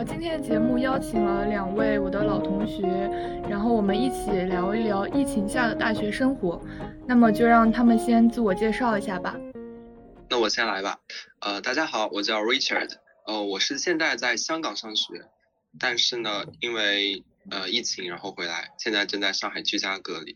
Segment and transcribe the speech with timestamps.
[0.00, 2.86] 呃，今天的节目邀请了两位我的老同学，
[3.50, 6.58] 然后我们一起聊一聊疫情下的大学生活。
[7.06, 9.36] 那么就让他们先自我介绍一下吧。
[10.30, 10.98] 那我先来吧。
[11.40, 12.92] 呃，大家好，我叫 Richard。
[13.26, 15.26] 呃，我是现在在香港上学，
[15.78, 20.34] 但是呢，因为呃疫情，然后回来，现在正在上海居家隔离。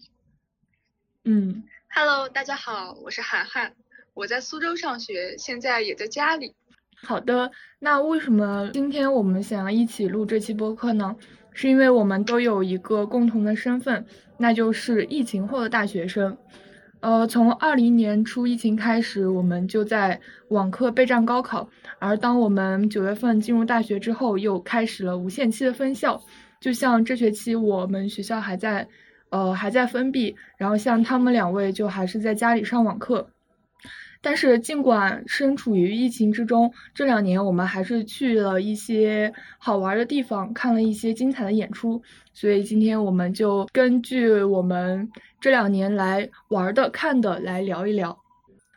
[1.25, 3.75] 嗯，Hello，大家好，我是涵涵，
[4.13, 6.55] 我在苏州上学，现在也在家里。
[7.05, 11.15] 好的，那为什么今天我们想要一起录这期播客呢？
[11.53, 14.05] 是因为我们都有一个共同的身份，
[14.39, 16.37] 那就是疫情后的大学生。
[17.01, 26.21] 呃，从二零年初疫情开始，我们就在网课备战高考，而当我们九月份进入大学之后，又开始了无限期的分校。
[26.61, 28.89] 就像这学期我们学校还在，
[29.29, 33.29] 呃，还在封闭，然后像他们两位就还是在家里上网课。
[34.25, 42.03] 但是，尽管身处于疫情之中，这两年我们还是去了一些好玩的地方，看了一些精彩的演出。
[42.33, 45.11] 所以，今天我们就根据我们
[45.43, 48.19] 这两年来玩的、看的来聊一聊。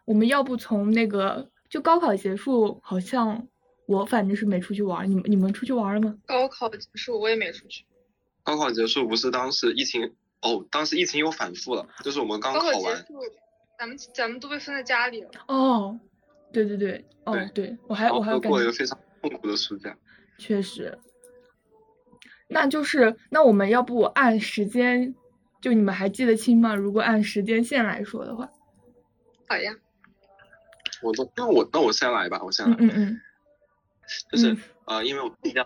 [0.03, 3.47] 我们要不从那个，就高考结束，好像
[3.85, 5.09] 我反正是没出去玩。
[5.09, 6.13] 你们你们出去玩了吗？
[6.25, 7.85] 高考结束我也没出去。
[8.43, 13.05] 高考结束不是当时疫情哦，当时疫情又反复了，就是我们刚考完。
[13.78, 15.30] 咱们咱们都被封在家里了。
[15.47, 16.00] 哦，
[16.52, 19.95] 对对对，哦对，我还我还过了一个非常痛苦的暑假。
[20.38, 20.97] 确实，
[22.48, 25.14] 那就是那我们要不按时间，
[25.61, 26.75] 就你们还记得清吗？
[26.75, 28.50] 如果按时间线来说的话。
[29.48, 29.75] 好呀。
[31.03, 32.75] 我都那我那我先来吧，我先来。
[32.80, 33.22] 嗯嗯。
[34.31, 35.66] 就是呃，因为我新疆，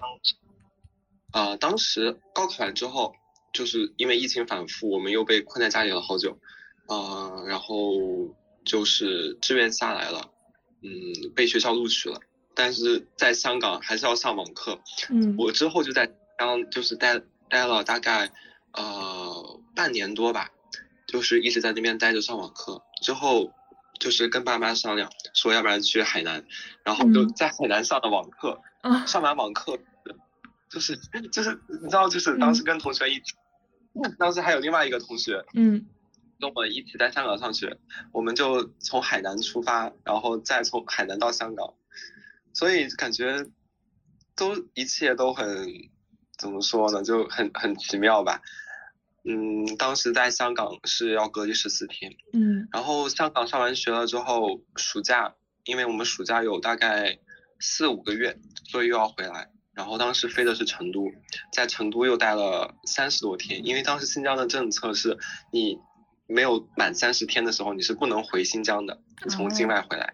[1.31, 3.13] 呃，当时高考完之后，
[3.53, 6.37] 就是因为疫情反复，我们又被困在家里了好久。
[6.91, 10.29] 呃，然后就是志愿下来了，
[10.83, 12.19] 嗯，被学校录取了，
[12.53, 14.77] 但是在香港还是要上网课。
[15.09, 18.29] 嗯，我之后就在当就是待待了大概
[18.73, 20.51] 呃半年多吧，
[21.07, 22.83] 就是一直在那边待着上网课。
[23.01, 23.53] 之后
[23.97, 26.43] 就是跟爸妈商量，说要不然去海南，
[26.83, 28.59] 然后就在海南上的网课。
[28.83, 29.79] 嗯，上完网课，
[30.69, 30.97] 就是
[31.31, 33.33] 就是你知道，就是当时跟同学一起，
[34.19, 35.41] 当时还有另外一个同学。
[35.53, 35.85] 嗯。
[36.41, 37.77] 跟我一起在香港上学，
[38.11, 41.75] 我们就从海南出发，然后再从海南到香港，
[42.51, 43.45] 所以感觉
[44.35, 45.67] 都一切都很
[46.39, 48.41] 怎么说呢，就很很奇妙吧。
[49.23, 57.19] 嗯，当时在香港是要隔离十四天，嗯，然后香港上完学了之后，暑假，因为我们暑假有大概
[57.59, 59.51] 四五个月，所以又要回来。
[59.73, 61.05] 然后当时飞的是成都，
[61.53, 65.19] 在成都又待了三十多天，因为当时新疆的政策是
[65.53, 65.77] 你。
[66.31, 70.13] 没有满三十天的时候，你是不能回新疆的，从境外回来，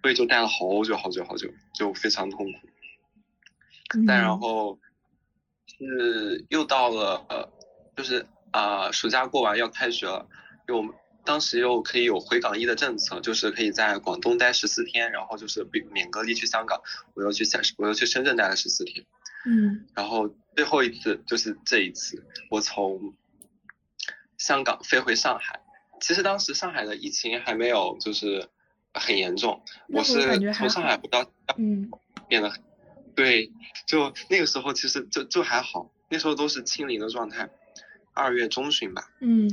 [0.00, 2.58] 所以就待了好久好久好久，就非常痛苦。
[4.06, 4.78] 再然后
[5.66, 7.52] 是又到了呃，
[7.96, 10.26] 就是啊，暑假过完要开学了，
[10.66, 16.80] 又当时又可以有回港一的政策，就是可以在广东待十四天，然后就是免免隔离去香港，
[17.14, 19.04] 我又去香，我又去深圳待了十四天。
[19.44, 23.14] 嗯，然后最后一次就是这一次，我从。
[24.42, 25.60] 香港飞回上海，
[26.00, 28.48] 其实当时上海的疫情还没有就是
[28.92, 31.24] 很严重，我是从上海回到
[31.56, 31.88] 嗯，
[32.26, 32.60] 变得很
[33.14, 33.52] 对，
[33.86, 37.48] 就那个时候其实就就还好，那时候都是清零的状态，
[38.14, 39.48] 二月中旬吧，嗯，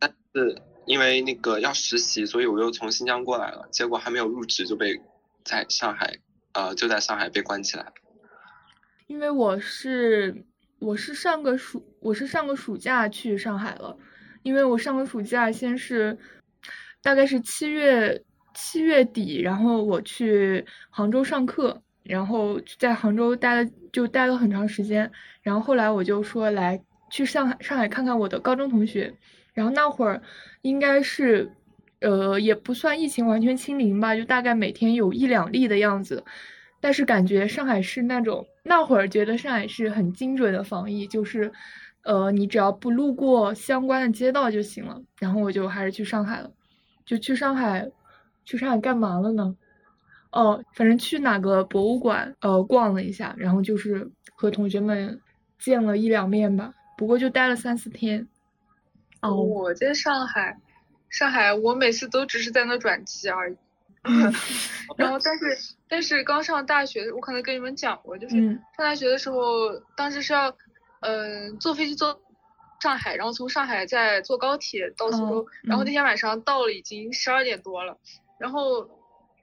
[0.00, 5.00] 但是因为那个要实习，所以我又从新疆过来了，结果还没有入职就被
[5.44, 6.18] 在上海，
[6.50, 7.92] 呃，就在上海被关起来了，
[9.06, 10.44] 因为我是
[10.80, 13.96] 我是上个暑我是上个暑假去上海了。
[14.46, 16.16] 因为我上个暑假先是，
[17.02, 18.22] 大概是七月
[18.54, 25.10] 七月底，然后我去杭州上课，然后在杭州待了就待了很长时间，
[25.42, 26.80] 然后后来我就说来
[27.10, 29.12] 去上海上海看看我的高中同学，
[29.52, 30.22] 然后那会儿
[30.62, 31.50] 应该是，
[31.98, 36.22] 呃也不算疫情完全清零吧，就大概每天有一两例的样子，
[36.80, 41.52] 但是感觉上海是那种那会儿觉得上海是很精准的防疫，就是。
[42.06, 45.02] 呃，你只要不路过相关的街道就行了。
[45.18, 46.48] 然后我就还是去上海了，
[47.04, 47.90] 就去上海，
[48.44, 49.56] 去上海干嘛了呢？
[50.30, 55.20] 哦，反正去哪个博物馆呃逛了一下，然后就是和同学们
[55.58, 56.72] 见了一两面吧。
[56.96, 58.28] 不过就待了三四天。
[59.20, 60.56] 哦，我在上海，
[61.08, 63.56] 上海我每次都只是在那转机而已。
[64.96, 69.40] 然后，但是但是刚上大学，我可能跟你们讲过，就是上大学的时候，
[69.96, 70.56] 当时是要。
[71.00, 72.20] 嗯，坐飞机坐
[72.80, 77.98] 上海，然后从上海再坐高铁到苏州，然后那天晚上到了已经十二点多了，
[78.38, 78.88] 然后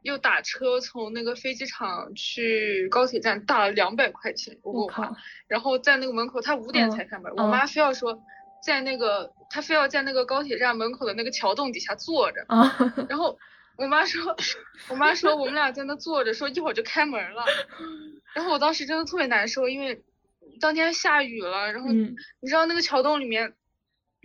[0.01, 5.15] 又打车从那个飞机场去高铁站，打了两百块钱，我我妈！
[5.47, 8.21] 然后在那个门口，他五点才开门，我妈非要说
[8.63, 12.45] 在那个，他非要在那个高铁站门口的那个桥洞底下坐着，
[13.09, 13.37] 然后
[13.77, 14.35] 我妈说，
[14.89, 17.43] 我妈说我们俩在那坐着，说一会儿就开门了，
[18.33, 20.03] 然后我当时真的特别难受，因为
[20.59, 23.53] 当天下雨了，然后你知道那个桥洞里面。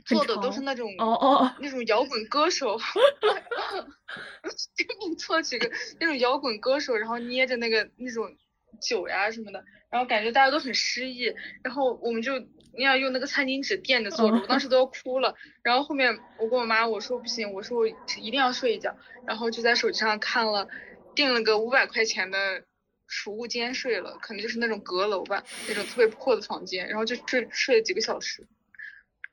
[0.06, 2.78] 坐的都是那种哦哦那种摇滚歌手，
[4.74, 5.70] 给你做几个
[6.00, 8.34] 那种摇滚歌手，然后捏着那个那种
[8.80, 12.32] 酒呀什么的，然后感觉大家都很失意，然后我们就
[12.72, 15.34] 那样用那个餐巾纸垫着坐着，我当时都要哭了。
[15.62, 18.96] 然后后面我跟我妈我说不行，我说我一定要睡一觉，
[19.26, 20.68] 然后就在手机上看了
[21.14, 22.62] 订了个五百块钱的
[23.08, 28.46] 储物间睡了，可能就是那种阁楼吧，那种特别破的房间，然后就睡睡了几个小时。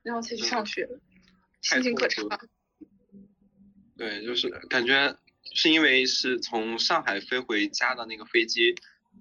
[0.02, 0.88] 然后才去上学，
[1.62, 2.22] 心情可差。
[3.98, 5.18] 对，就是感觉
[5.52, 8.76] 是因为是从上海飞回家的那个飞机，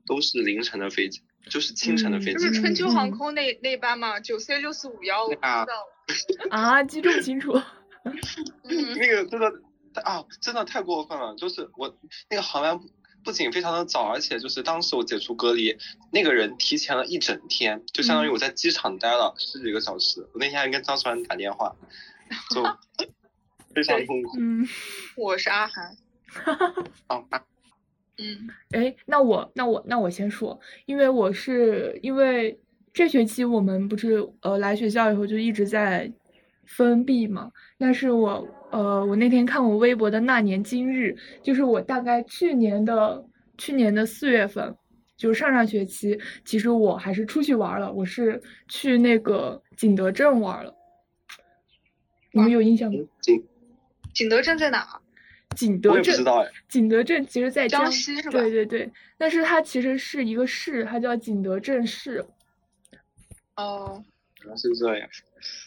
[0.07, 2.35] 都是凌晨的飞机，就是清晨的飞机。
[2.35, 5.67] 就是春秋航空那那班嘛，九 C 六四五幺，我知道。
[6.51, 7.59] 啊，记这么清楚。
[8.63, 9.51] 那个真的
[10.03, 11.99] 啊，真的太过分了，就是我
[12.29, 12.79] 那个航班。
[13.25, 15.77] 不仅非常的早，而且就是当时我解除隔离，
[16.13, 20.21] 那个人提前了一整天，就相当于我在机场待了十几个小时。
[20.33, 21.75] 我那天还跟张思涵打电话，
[22.51, 22.63] 就
[23.75, 24.37] 非常痛苦。
[24.39, 24.69] 嗯，
[25.17, 25.97] 我是阿涵。
[27.09, 27.25] 哦，
[28.19, 32.61] 嗯，哎，那我那我那我先说，因为我是因为
[32.93, 36.13] 这学期我们不是呃来学校以后就一直在
[36.67, 38.47] 封闭嘛，但是我。
[38.75, 43.25] 呃，我那天看我微博的那年今日，就是我大概去年的
[43.57, 44.75] 去年的四月份，
[45.17, 50.75] 就是上上学期，其实我还是出去玩了，我是去那个景德镇玩了。
[52.33, 52.99] 你们有印象吗？
[53.21, 53.41] 景
[54.13, 54.85] 景德镇在哪？
[55.55, 56.25] 景德镇，
[56.69, 58.41] 景德镇其实在江西是吧？
[58.41, 62.27] 对对对，但是它其实是一个市，它叫景德镇市。
[63.55, 64.03] 哦，
[64.43, 65.09] 原来是这样。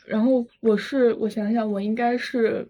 [0.05, 2.67] 然后我是，我想想，我应该是。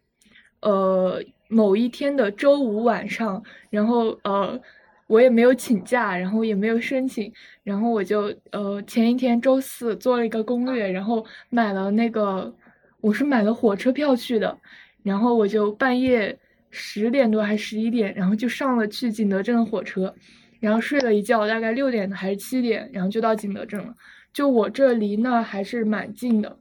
[0.61, 4.59] 呃，某一天的周五晚上，然后呃，
[5.07, 7.31] 我也没有请假，然后也没有申请，
[7.63, 12.53] 然后我就呃前一天周四做了一个攻略，然后买了那个，
[13.01, 14.57] 我是买了火车票去的，
[15.03, 16.37] 然后我就半夜
[16.69, 20.13] 十点多还十一点，然后就上了去景德镇的火车，
[20.59, 23.93] 然后睡了一觉，大概六点还是七点，然后就到景德镇了。
[24.33, 26.57] 就我这离那还是蛮近的，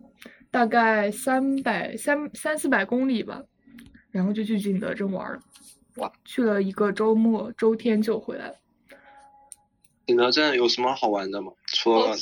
[0.51, 3.43] 大概三百三三四百公里吧。
[4.17, 5.39] 然后就去景德镇玩了，
[5.97, 8.55] 哇，去了一个周末，周天就回来了。
[10.07, 11.53] 景德镇有什么好玩的吗？
[11.67, 12.17] 除了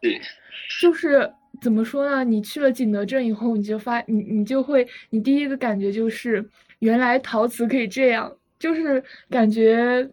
[0.00, 0.18] 对，
[0.80, 1.30] 就是
[1.60, 2.24] 怎么说呢？
[2.24, 6.48] 你去了景德镇以后，你就发你你就会，你第一个感觉就是
[6.78, 10.08] 原来陶瓷可以这样，就是感觉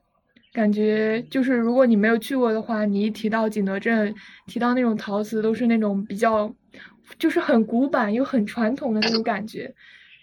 [0.51, 4.13] 感觉就是如果你没有去过的话，你一提到景德镇，
[4.47, 6.53] 提到那种陶瓷，都是那种比较
[7.19, 9.73] 就是很古板又很传统的那种感觉。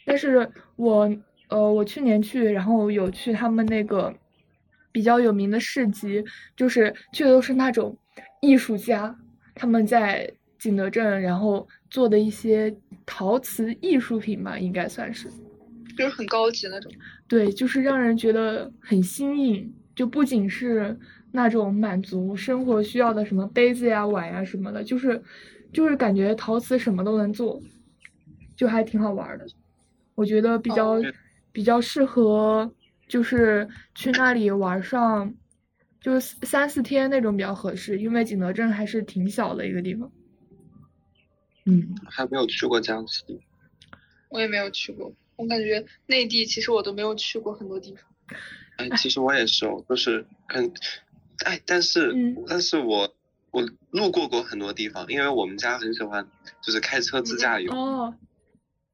[0.05, 1.11] 但是我
[1.49, 4.15] 呃，我去年去，然后有去他们那个
[4.91, 6.25] 比较有名的市集，
[6.57, 7.97] 就是去的都是那种
[8.41, 9.15] 艺术家，
[9.55, 12.75] 他们在景德镇，然后做的一些
[13.05, 15.29] 陶瓷艺术品吧，应该算是，
[15.97, 16.91] 就是很高级那种。
[17.29, 20.99] 对，就是让人觉得很新颖，就不仅是
[21.33, 25.23] 那种满足生活需要的什么杯子呀、碗呀什么的，就是
[25.73, 27.61] 就是感觉陶瓷什么都能做，
[28.57, 29.47] 就还挺好玩的。
[30.15, 31.01] 我觉得比较
[31.53, 32.73] 比较适合，
[33.09, 35.35] 就是去那里玩上，
[36.01, 40.11] 就是三四天那种比较合适，因为景德镇还是挺小的一个地方。
[41.65, 43.41] 嗯，还没有去过江西，
[44.29, 45.13] 我也没有去过。
[45.37, 48.39] 我感觉内地其实我都没有去过很多地方。
[48.77, 50.73] 哎，其实我也是，哦，就是很，
[51.45, 52.15] 哎，但是
[52.47, 53.15] 但是我
[53.51, 56.27] 我路过过很多地方，因为我们家很喜欢
[56.61, 57.73] 就是开车自驾游。
[57.73, 58.15] 哦。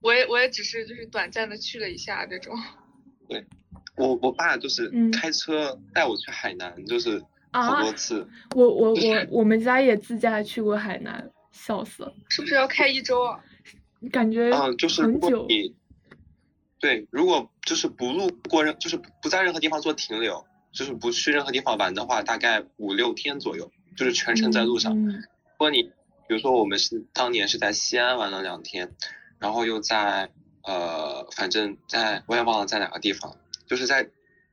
[0.00, 2.56] 我也我也只是就是短暂的去了一下这种，
[3.28, 3.44] 对，
[3.96, 7.20] 我我爸就是开车带我去海南，就是
[7.52, 8.28] 好多次。
[8.54, 12.14] 我我我我们家也自驾去过海南，笑死了。
[12.28, 13.40] 是不是要开一周啊？
[14.12, 15.74] 感觉嗯，就是如果你
[16.78, 24.96] 对，如果就是不路过任，就是不在任何地方做停留，就是不去任何地方玩的话，大概五六天左右，就是全程在路上。
[24.96, 25.20] 如
[25.56, 28.94] 果你比如说我们是当年是在西安玩了两天。
[29.38, 30.30] 然后又在
[30.64, 34.08] 呃，反正在我也忘了在哪个地方，就是在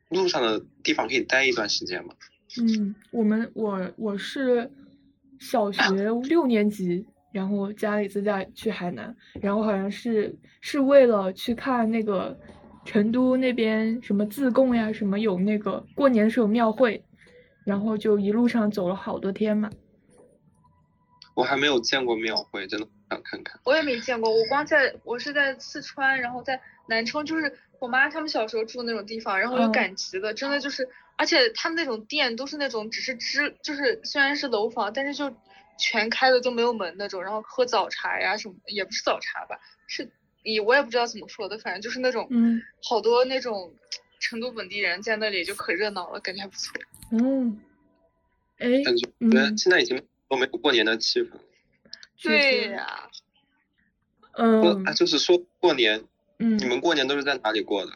[0.10, 2.14] 路上的地方可以待一段时间嘛。
[2.62, 4.72] 嗯，我们我我是
[5.40, 5.82] 小学
[6.30, 12.38] 六年级，然后家里自驾去海南，然后好像是是为了去看那个
[12.86, 17.04] 成都那边什么自贡呀，什么有那个过年的时候庙会，
[17.66, 19.70] 然后就一路上走了好多天嘛。
[21.34, 23.60] 我还没有见过庙会，真的想看看。
[23.64, 35.36] 我也没见过，我光在我是在四川，然后在南充，就是我妈他们小时候住的那种地方，然后有赶集的，真的就是，而且他们那种店都是那种只是支，就是虽然是楼房，但是就
[35.78, 40.10] 全开的都没有门那种，然后喝早茶呀什么，也不是早茶吧，是，
[40.44, 43.74] 也我也不知道怎么说的，反正就是那种，嗯，好多那种
[44.20, 46.74] 成都本地人在那里就可热闹了，感觉还不错。
[47.12, 47.62] 嗯，
[48.58, 49.08] 哎，感觉
[49.58, 50.02] 现在已经。
[50.28, 51.34] 都没有过年的气氛，
[52.22, 53.10] 对呀，
[54.38, 56.04] 嗯，就是说过年，
[56.40, 57.92] 嗯，你们过年都是在哪里过的？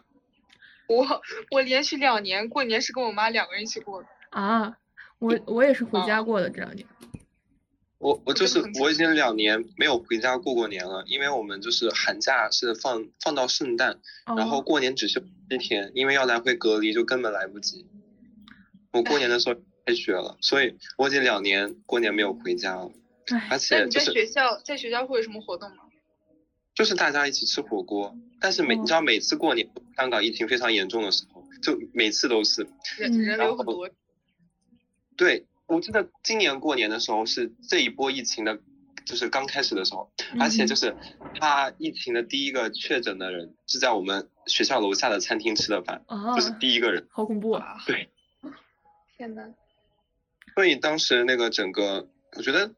[0.87, 1.21] 我
[1.51, 4.77] 我连续两年过年是跟我妈两个人一起过的啊，
[5.19, 6.85] 我我也是回家过的这两年。
[7.97, 13.99] 我我就是我已经两年没有回家过过年了，因为我们就是寒假是放放到圣诞，
[14.37, 17.85] 然后过年只休一天，因为要来回隔离就根本来不及。
[18.91, 19.59] 我过年的时候。
[19.85, 22.91] 开学了，所以我已经两年过年没有回家了。
[23.49, 25.83] 而且你在学校在学校会有什么活动吗？
[26.75, 33.89] 就是大家一起吃火锅，但是每你知道每次过年香港疫情非常严重的时候，就每次都是人人流很多。
[35.17, 38.59] 对，我记得今年过年的时候是这一波疫情的，
[39.05, 40.09] 就是刚开始的时候，
[40.39, 40.95] 而且就是
[41.35, 47.83] 他疫情的第一个确诊的人是在我们学校楼下的餐厅吃的饭，就是第一个人，好恐怖啊！
[47.85, 48.09] 对，
[49.17, 49.53] 天呐。
[50.55, 52.07] 所以当时那个整个，
[52.37, 52.71] 我觉得，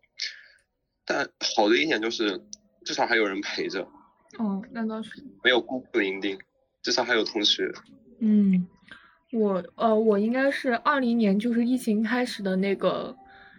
[1.12, 2.40] 但好的一点就是，
[2.86, 3.82] 至少还有人陪着。
[4.40, 5.12] 哦，那倒是。
[5.44, 6.40] 没有孤苦伶仃，
[6.82, 7.70] 至少还有同学。
[8.20, 8.66] 嗯，
[9.34, 13.14] 我呃，我应该是二零年，就是疫情开始的那个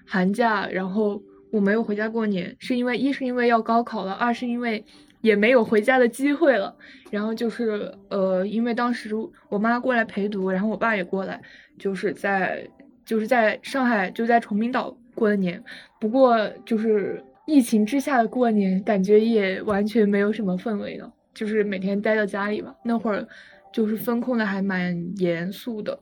[0.06, 4.82] 寒假，然后我没有回家过年，是因为一是因为要高考了，二是因为
[5.20, 6.74] 也没有回家的机会了。
[7.10, 9.14] 然后就是呃，因为当时
[9.50, 11.42] 我妈过来陪读，然后我爸也过来，
[11.78, 12.66] 就是在。
[13.04, 15.62] 就是在上海，就在崇明岛过的年。
[16.00, 21.12] 不过，就是疫情之下的过年，感觉也完全没有什么氛围了。
[21.34, 22.76] 就是每天待在家里吧。
[22.84, 23.26] 那会儿，
[23.72, 25.98] 就是风控的还蛮严肃的。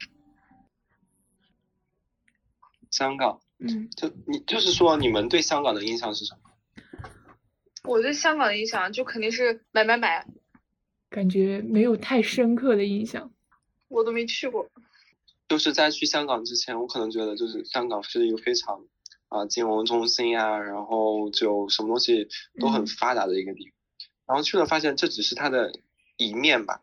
[2.90, 6.40] 香港，嗯，就你就是说，你们对香港的印象是什么？
[7.85, 10.26] 我对香港的印象就肯定是买买买。
[11.09, 13.32] 感觉没有太深刻的印象。
[13.88, 14.68] 我都没去过。
[15.49, 18.85] 就是在去香港之前，我可能觉得就是香港是一个非常
[19.30, 22.28] 啊金融中心呀，然后就什么东西
[22.60, 23.72] 都很发达的一个地方。
[24.26, 25.72] 然后去了发现这只是它的
[26.18, 26.82] 一面吧，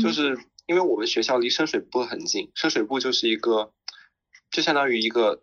[0.00, 3.72] 就是因为我们学校离深水埗很近，深水埗就是一个
[4.50, 5.42] 就相当于一个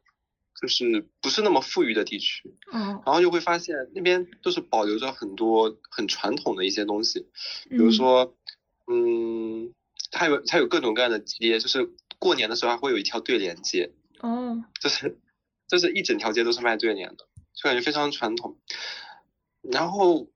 [0.60, 2.56] 就是不是那么富裕的地区。
[2.72, 7.28] 然后就会发现那边都是保留着很多很传统的一些东西，
[7.70, 8.36] 比如说
[8.88, 9.72] 嗯，
[10.10, 11.94] 它有它有各种各样的街，就是。
[12.18, 15.20] 过年的时候还会有一条对联街，哦，就是
[15.68, 18.58] 就是一整条街都是卖对联的，就感觉非常传统。
[19.62, 20.28] 然后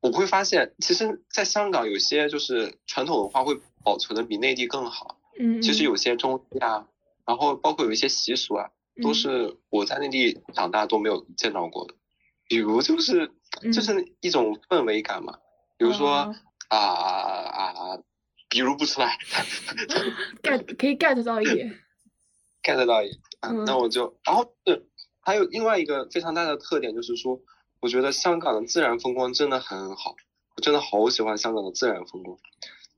[0.00, 5.20] 我会发现，其实，在香港有些就是传统文化会保存的比内地更好。
[5.38, 6.86] 嗯，其实有些中医啊，
[7.26, 8.70] 然后包括有一些习俗啊，
[9.02, 11.94] 都是我在内地长大都没有见到过的。
[12.48, 13.30] 比如就是
[13.72, 15.38] 就是一种氛围感嘛，
[15.78, 16.34] 比如说
[16.68, 17.98] 啊啊。
[18.50, 19.18] 比如不出来，
[20.40, 21.76] get 可以 get 到一点
[22.64, 24.88] ，get 到一点，嗯，那我就，然后是
[25.20, 27.40] 还有另外一个非常大的特点，就是说，
[27.80, 30.16] 我觉得香港的自然风光真的很好，
[30.56, 32.36] 我真的好喜欢香港的自然风光。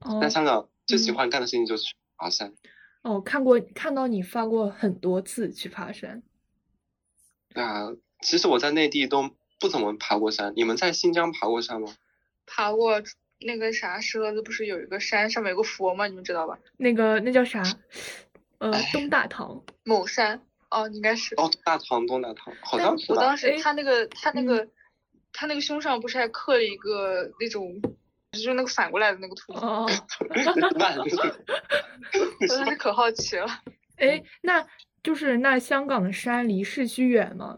[0.01, 0.21] 哦。
[0.21, 2.55] 在香港最喜欢干的事情就是去爬山。
[3.03, 6.23] 哦，看过看到你发过很多次去爬山。
[7.53, 7.89] 对啊，
[8.23, 9.31] 其实我在内地都
[9.61, 11.95] 不怎么爬过山，你们在新疆爬过山吗？
[12.47, 13.03] 爬过。
[13.39, 16.07] 那个啥，狮子不是有一个山上面有个佛吗？
[16.07, 16.59] 你们知道吧？
[16.79, 17.63] 那个那叫啥？
[18.59, 24.67] 呃，东大堂某山哦，应该是哦，大堂东大堂，好像是我当时他那个他那个
[25.33, 27.81] 他那个胸上不是还刻了一个那种，
[28.33, 29.87] 就是那个反过来的那个图哦。
[32.41, 33.47] 我当时可好奇了。
[33.97, 34.67] 哎，那
[35.03, 37.57] 就是那香港的山离市区远吗？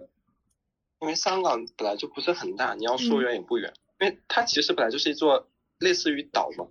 [1.00, 5.49] 因为香港本来就不是很大，你要说远也不远，因为它其实本来就是一座。
[5.78, 6.66] 类似于岛嘛，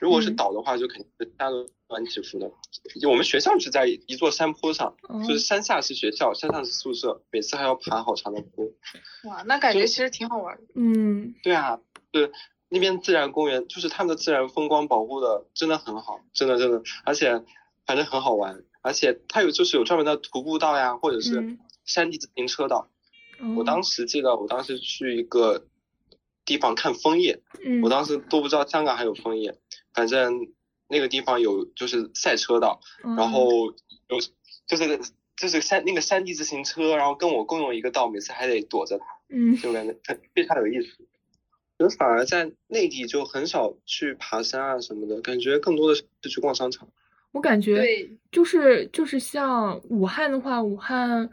[0.00, 1.50] 如果是岛的话，就肯定是山
[1.88, 2.50] 峦起伏的。
[3.08, 8.64] 我们学校是在一座山坡上，就是山下是学校，山上是宿舍，每次还要爬好长的坡。
[9.24, 10.62] 哇，那感觉其实挺好玩的。
[10.76, 11.80] 嗯，对啊，
[12.12, 12.30] 对，
[12.68, 17.42] 那边自然公园就是他们的自然风光保护的真的很好，真的真的，而且
[17.84, 22.88] 反正很好玩，而且它有就是有专门的徒步道呀，或者是山地自行车道。
[23.56, 25.66] 我当时记得，我当时去一个。
[26.44, 27.40] 地方看枫叶，
[27.82, 29.56] 我当时都不知道香港还有枫叶，
[29.94, 30.48] 反正
[30.88, 32.80] 那个地方有就是赛车道，
[33.16, 33.48] 然后
[34.08, 34.20] 有
[34.66, 34.98] 就是
[35.36, 39.96] 就是山那个山地自行车，然后跟我共用一个道，每次还得躲着它，嗯，就感觉
[40.34, 41.06] 非常有意思。
[41.78, 46.88] 我反而在内地就很少去爬山啊什么的，感觉更多的是去逛商场。
[47.32, 51.28] 我感觉就是就是像武汉的话，武汉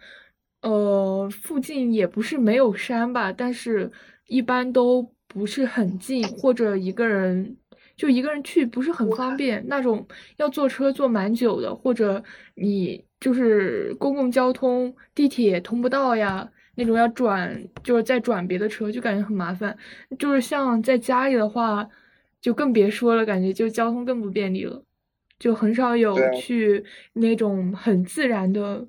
[0.61, 3.91] 呃附近也不是没有山吧，但是
[4.29, 7.57] 一般都不是很近，或者一个人
[7.97, 10.07] 就一个人去不是很方便，那种
[10.37, 12.23] 要坐车坐蛮久的，或者
[12.55, 16.49] 你就是公共交通地铁通不到呀。
[16.75, 19.77] 那种要转，就是再转别的车，就感觉很麻烦。
[20.17, 21.85] 就是像在家里的话，
[22.39, 24.81] 就更别说了，感觉就交通更不便利了，
[25.37, 26.81] 就很少有去
[27.11, 28.87] 那种很自然的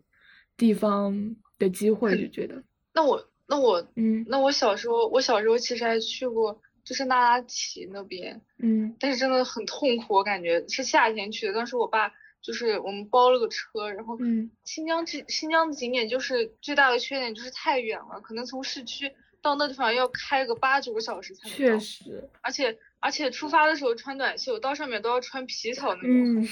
[0.56, 2.62] 地方的机会，就觉得。
[2.94, 3.20] 那我
[3.50, 12.12] 那我嗯，那我小时候我小时候其实还去过，就是那拉提那边，嗯，但是真的很痛苦，我感觉是夏天去的，当时我爸。
[12.42, 21.58] 就是我们包了个车，然后嗯新疆这新疆的景点就是最大的缺点就是太远了，可能从市区到那地方要开个八九个小时才能到。
[21.58, 26.40] 确实，而且而且出发的时候穿短袖，到上面都要穿皮草那种。
[26.40, 26.48] 嗯，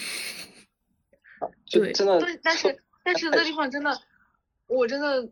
[1.72, 2.20] 对，真的。
[2.20, 3.98] 但但是但是那地方真的，
[4.66, 5.30] 我真的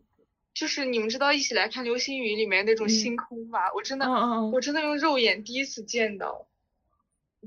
[0.57, 3.71] 就是你们知道一起来看流星雨里面那种星空吧？
[3.75, 4.09] 我真的
[4.51, 6.47] 我真的用肉眼第一次见到。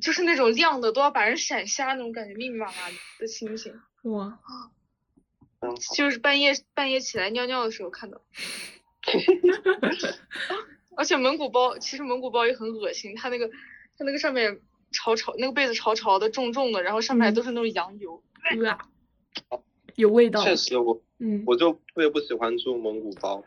[0.00, 2.72] 就是那种亮的都要把人闪瞎那种感觉，密密麻麻
[3.18, 3.74] 的星星。
[4.04, 4.38] 哇！
[5.96, 8.22] 就是半夜半夜起来尿尿的时候看到。
[10.96, 13.48] 而且蒙古包其实蒙古包也很恶心，它那个
[13.98, 14.60] 它那个上面
[14.92, 18.22] 潮潮，那个被子潮潮的重重的，然后上面还都是那种羊油。
[20.00, 20.42] 有味道。
[20.42, 23.44] 确实我嗯我就特别不喜欢住蒙古包。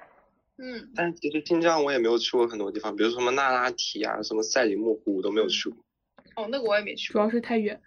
[0.58, 0.92] 嗯。
[0.96, 5.84] 但其实新疆我也没有去过很多地方，比如说什么那拉提啊，什么赛里木湖我都没有去过。
[6.36, 7.82] 哦，那个我也没去，主要是太远。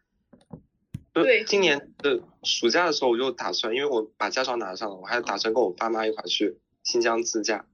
[1.13, 7.67] 对，今年的暑假的时候，我就打算，因为我把驾照拿上了，我还打算跟我爸妈一块去新疆自驾。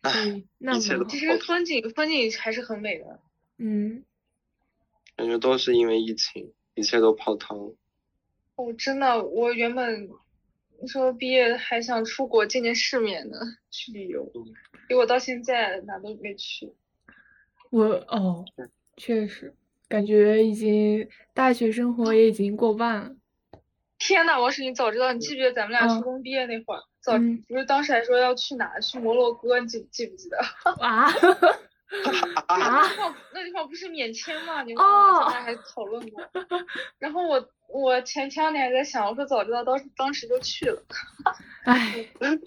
[0.00, 3.20] 唉，一切都其实风景风景还是很美的。
[3.58, 4.04] 嗯。
[5.14, 7.72] 感觉都是因为疫情，一切都泡汤。
[8.56, 10.08] 哦，真的，我原本
[10.86, 13.38] 说毕业还想出国见见世面呢，
[13.70, 14.30] 去旅游，
[14.88, 16.72] 结果到现在哪都没去。
[17.70, 18.44] 我哦。
[18.96, 19.54] 确实，
[19.88, 23.16] 感觉已经大学生活也已经过半了。
[23.98, 27.14] 天呐，王石，你早知道，你记不记得咱们俩初中毕业那会儿，早
[27.48, 28.78] 不是当时还说要去哪？
[28.80, 30.36] 去摩洛哥，你记记不记得？
[30.84, 31.08] 啊？
[32.48, 32.56] 啊？
[32.56, 34.62] 那地方那地方不是免签吗？
[34.62, 36.22] 你们咱俩还讨论过。
[36.98, 40.82] 然后我我前前两天还在想，我说早知道当时当时就去了。
[41.64, 42.42] 唉， 嗯，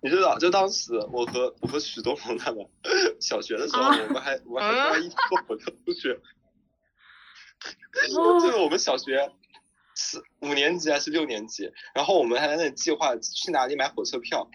[0.00, 2.66] 你知道，就当时我和我和许多鹏他们
[3.20, 6.18] 小学的时候，我们还我们还一起坐火车出去。
[8.14, 9.32] 就是我们小学
[9.96, 14.48] 四五年级还是六年级，然后我们还在那计划去哪里买火车票，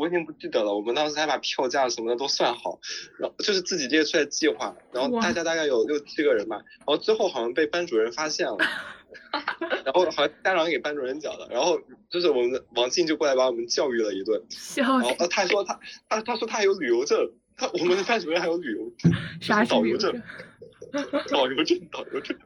[0.00, 0.74] 我已经不记得了。
[0.74, 2.80] 我们当时还把票价什么的都算好，
[3.18, 8.56] 然后就是自己列出来计划，然后大家大概有六七个人吧，然后最后好像被班主任发现了。
[9.84, 14.40] 然后好像家长给班主任讲的，然后就是我们王静就过来把我们教育了一顿，
[14.76, 20.22] 然后呃他说他他他说他还有旅游证，他我们的班主任还有旅游 证，啥导游证，
[21.30, 22.36] 导游证导游证，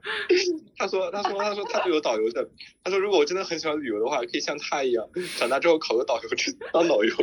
[0.76, 2.48] 他说他说他说他就有导游证，
[2.82, 7.14] 他说如果我真的很喜欢旅游的话，可以像他一样，长大之后考个导游证当导游。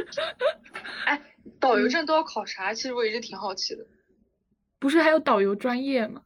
[1.05, 1.21] 哎，
[1.59, 2.73] 导游证都要考啥？
[2.73, 3.85] 其实我一直挺好奇的。
[4.79, 6.23] 不是还有导游专业吗？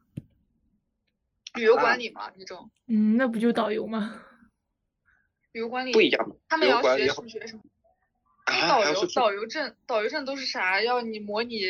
[1.54, 2.70] 旅游管理嘛，那种。
[2.86, 4.22] 嗯，那不就导游吗？
[5.52, 6.36] 旅游管理不一样。
[6.48, 7.62] 他们要学数学什么？
[8.44, 10.80] 啊，导游导游证，导游证都是啥？
[10.82, 11.62] 要你模拟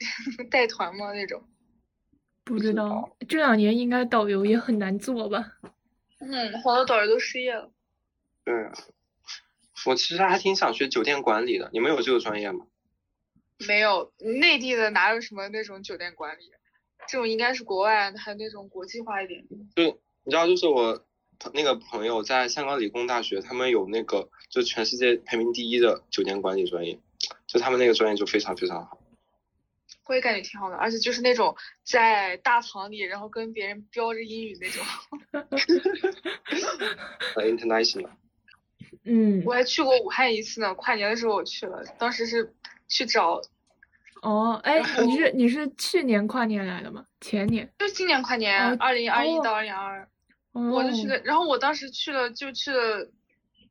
[0.50, 1.12] 带团吗？
[1.12, 1.42] 那种？
[2.46, 5.54] 不知道，这两年应该导游也很难做吧？
[6.20, 7.72] 嗯，好多导游都失业了。
[8.44, 8.54] 对，
[9.84, 11.68] 我其实还挺想学酒店管理的。
[11.72, 12.64] 你们有这个专业吗？
[13.66, 16.52] 没有，内地的哪有什么那种酒店管理？
[17.08, 19.44] 这种应该是国外，还有那种国际化一点。
[19.74, 21.04] 对，你知道，就是我
[21.52, 27.00] 那个朋友在香港理工大学，他们有那个就全世界排名第一的酒店管理专业，
[27.48, 29.00] 就他们那个专业就非常非常好。
[30.06, 34.84] 我也感觉挺好的，而且就是那种在大堂里，然后跟别人飙着英语那种。
[37.36, 38.10] International。
[39.04, 39.42] 嗯。
[39.44, 42.54] 我还去过武汉一次呢，跨年的时候我去了，当时是
[42.88, 43.40] 去找。
[44.22, 47.06] 哦，哎，你是你是去年跨年来的吗？
[47.20, 47.70] 前年？
[47.78, 50.08] 就今年跨年，二零二一到二零二
[50.52, 51.20] 二，我就去了。
[51.22, 53.10] 然后我当时去了，就去了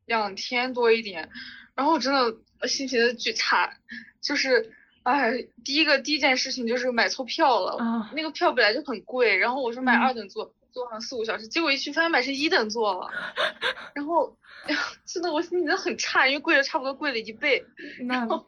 [0.06, 1.30] 两天多一点，
[1.74, 3.76] 然后我真的心情的巨差，
[4.21, 4.71] 就是，
[5.05, 13.11] 哎，第一个第一件事情就是买错票了，那个票本来就很贵，然后我说买二等座，坐上四五小时，结果一去发现买是一等座了，
[13.93, 14.35] 然后，
[15.05, 17.63] 真的我心情很差，因为贵了差不多贵了一倍。
[18.07, 18.47] 然后，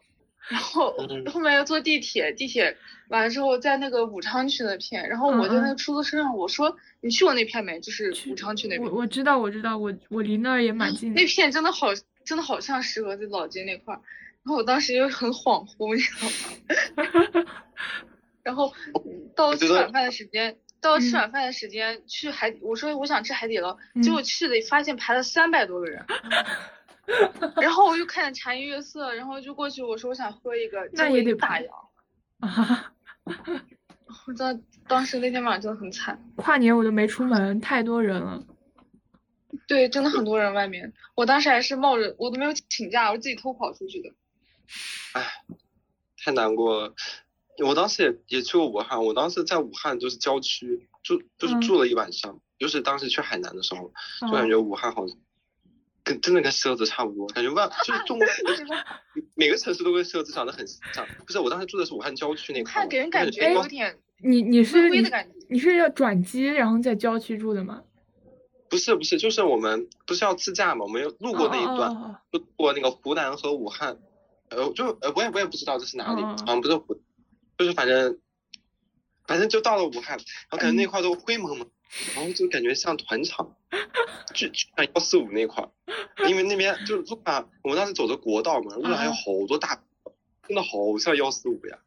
[0.50, 0.98] 然后
[1.32, 2.76] 后面要坐地铁，地铁
[3.10, 7.80] 完了之后在那个武昌区那片，然后我在那个出租车上我说你去过那片没？
[7.82, 8.84] 就是武昌区那片。
[8.84, 11.22] 我我知道我知道我我离那儿也蛮近的。
[11.22, 11.90] 那片真的好
[12.26, 14.02] 真的好像适合在老街那块儿。
[14.48, 17.46] 然后我当时就很恍惚，你知道吗？
[18.44, 18.72] 然后
[19.36, 26.06] 到吃晚饭的时间，到吃晚饭的时间去海，我说我想吃海底捞，结果去了发现排了三百多个人，
[27.58, 31.68] 然后我就看见茶颜悦色，然后就过去我说我想喝一个，那也得打烊
[32.40, 32.94] 啊！
[34.28, 38.46] 我当当时那天晚上真的很惨，跨年我都没出门，太多人了。
[39.68, 44.10] 对，真的很多人外面，我当时还是冒着我都没有请假，我自己偷跑出去的。
[45.14, 45.44] 唉，
[46.24, 46.94] 太难过了。
[47.66, 52.40] 我当时也也去过武汉，我当时在武汉就是郊区住，就是住了一晚上。
[52.60, 55.06] 就是当时去海南的时候，就感觉武汉好，
[56.04, 58.28] 跟真的跟狮子差不多，感觉万就是中国
[59.36, 61.06] 每个城市都跟狮子长得很像。
[61.26, 64.90] 不是，我当时住的是武汉郊区那块，给人感觉有点你你是
[65.50, 67.84] 你是要转机然后在郊区住的吗？
[68.70, 74.00] 不是不是，就是我们不是要自驾嘛，我们路过那一段，路过那个湖南和武汉。
[74.50, 77.00] 呃，就呃，我也我也不知道这是哪里，好像不是湖，
[77.58, 78.20] 就是反正，
[79.26, 81.70] 反正就到了武汉，然后感觉那块都灰蒙蒙，
[82.16, 83.56] 然后就感觉像团场，
[84.34, 85.68] 就就像幺四五那块，
[86.30, 89.84] 因为那边就是路上，我们当时走的国道嘛，路上还有好多大，
[90.48, 91.80] 真的好像幺四五呀，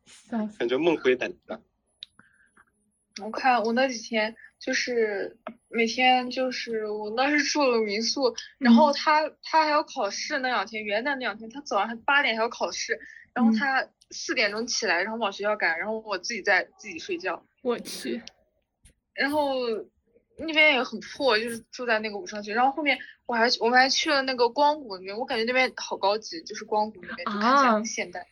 [0.58, 1.62] 感觉梦回胆战。
[3.22, 4.36] 我看我那几天。
[4.60, 5.38] 就是
[5.70, 13.00] 每天就是我那是住了民宿，然后他他还要考试那两天，元旦那两天他早上八点还要考试，
[13.32, 17.42] 然后他四点钟起来，然后往学校赶，然后我自己在自己睡觉。
[17.62, 18.20] 我去，
[19.14, 19.54] 然后
[20.36, 28.26] 那边也很破，就是住在那个武昌区，然后后面我还我们还去了那个光谷那边，我感觉那边好高级，就是光谷那边就看起来很现代。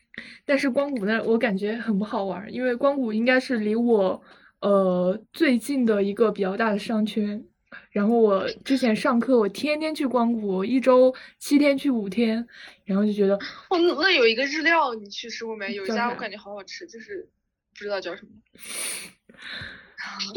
[0.45, 4.23] 但是光谷那我感觉很不好玩，因为光谷应该是离我。
[4.61, 7.44] 呃，最近的一个比较大的商圈，
[7.92, 12.44] 然后我之前上课，我天天去光谷，一周七天去五天，
[12.85, 13.37] 然后就觉得，
[13.71, 15.73] 哦，那有一个日料，你去吃过没？
[15.75, 17.29] 有一家我感觉好好吃，就是
[17.73, 18.31] 不知道叫什么，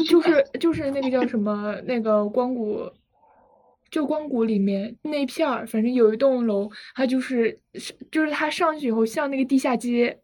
[0.08, 2.88] 就 是就是那个叫什么那个光谷，
[3.90, 7.58] 就光谷里面那片儿，反正有一栋楼，它就是
[8.12, 10.21] 就是它上去以后像那个地下街。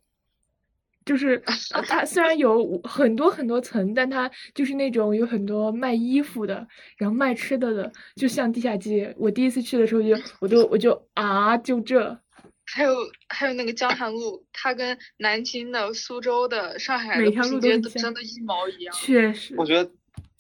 [1.08, 1.42] 就是
[1.88, 6.68] 它虽然有很多很多层，但它就是那种有很多卖衣服的，
[6.98, 9.14] 然后卖吃的的，就像地下街。
[9.16, 12.18] 我第一次去的时候就，我就我就啊，就这。
[12.66, 12.94] 还有
[13.30, 18.94] 还有那个江汉路，它跟南京的、苏州的、上海的步行街真的一毛一样。
[18.94, 19.90] 确实，我觉得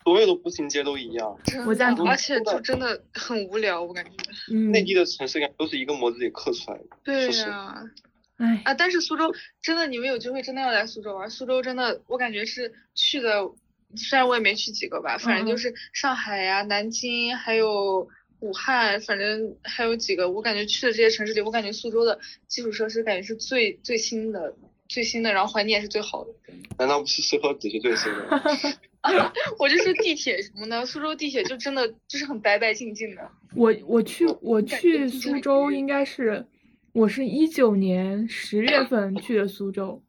[0.04, 1.34] 所有的步行街都一样。
[1.66, 2.06] 我赞同。
[2.06, 4.10] 而且就真的很无聊，我感觉。
[4.52, 4.70] 嗯。
[4.70, 6.84] 内地的城市感都是一个模子里刻出来的。
[7.02, 7.82] 对呀。
[8.38, 8.74] 哎啊！
[8.74, 11.28] 但是苏州真的，你们有机会真的要来苏州玩。
[11.28, 13.50] 苏州真的，我感觉是去的，
[13.96, 20.30] 虽然我也没去几个吧，反正就是上海呀、南京，还有武汉，反正还有几个。
[20.30, 24.54] 我感觉去的这些城市里，我感觉苏州的基础设施感觉是最最新的、
[24.88, 26.30] 最新的，然后环境也是最好的。
[26.78, 28.62] 难道不是适合只是最新的？
[29.58, 33.28] 我就是地铁什么的，苏州地铁就真的就是很白白净净的。
[33.56, 36.46] 我我去我去苏州应该是。
[36.98, 40.02] 我是一九年十月份去的苏州，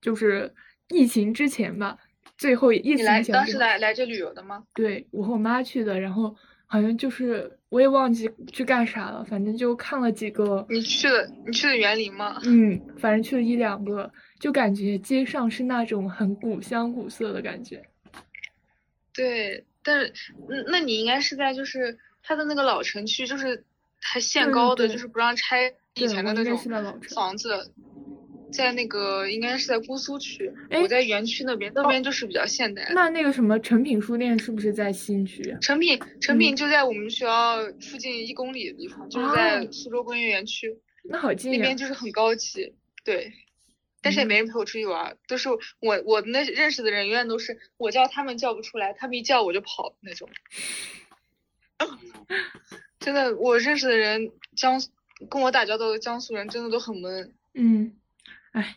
[0.00, 0.54] 就是
[0.90, 1.98] 疫情之前吧，
[2.38, 3.32] 最后疫情前。
[3.32, 4.62] 当时来来这旅游的吗？
[4.74, 6.32] 对，我和我妈去的，然后
[6.66, 10.64] 好像就是我也忘记去干啥了，反正就看了几个。
[10.70, 11.28] 你去了？
[11.44, 12.40] 你去的园林吗？
[12.44, 17.82] 嗯，反正去了一两个，就感觉街上是那种很古香古色的感觉。
[19.12, 20.32] 对，但是，
[20.68, 23.64] 那你应该是在就是它的那个老城区，就是
[24.04, 25.74] 还限高的，就是不让拆。
[25.94, 26.58] 以前的那种
[27.14, 27.72] 房子，
[28.52, 32.90] 在那个应该是在姑苏区，我在园区那边，那边就是比较现代。
[32.92, 35.56] 那那个什么诚品书店是不是在新区？
[35.60, 40.76] 诚品诚品就在我们学校附近一公里的地方，就是在苏州工业园区。
[41.04, 43.32] 那好近那边就是很高级，对。
[44.02, 45.48] 但是也没人陪我出去玩，都是
[45.80, 50.28] 我我那认识的人，永远都是我叫他们叫不出来，他们一叫我就跑那种。
[53.04, 54.80] 真的，我认识的人江。
[55.30, 57.32] 跟我打交道的江苏人真的都很闷。
[57.54, 57.94] 嗯，
[58.50, 58.76] 哎，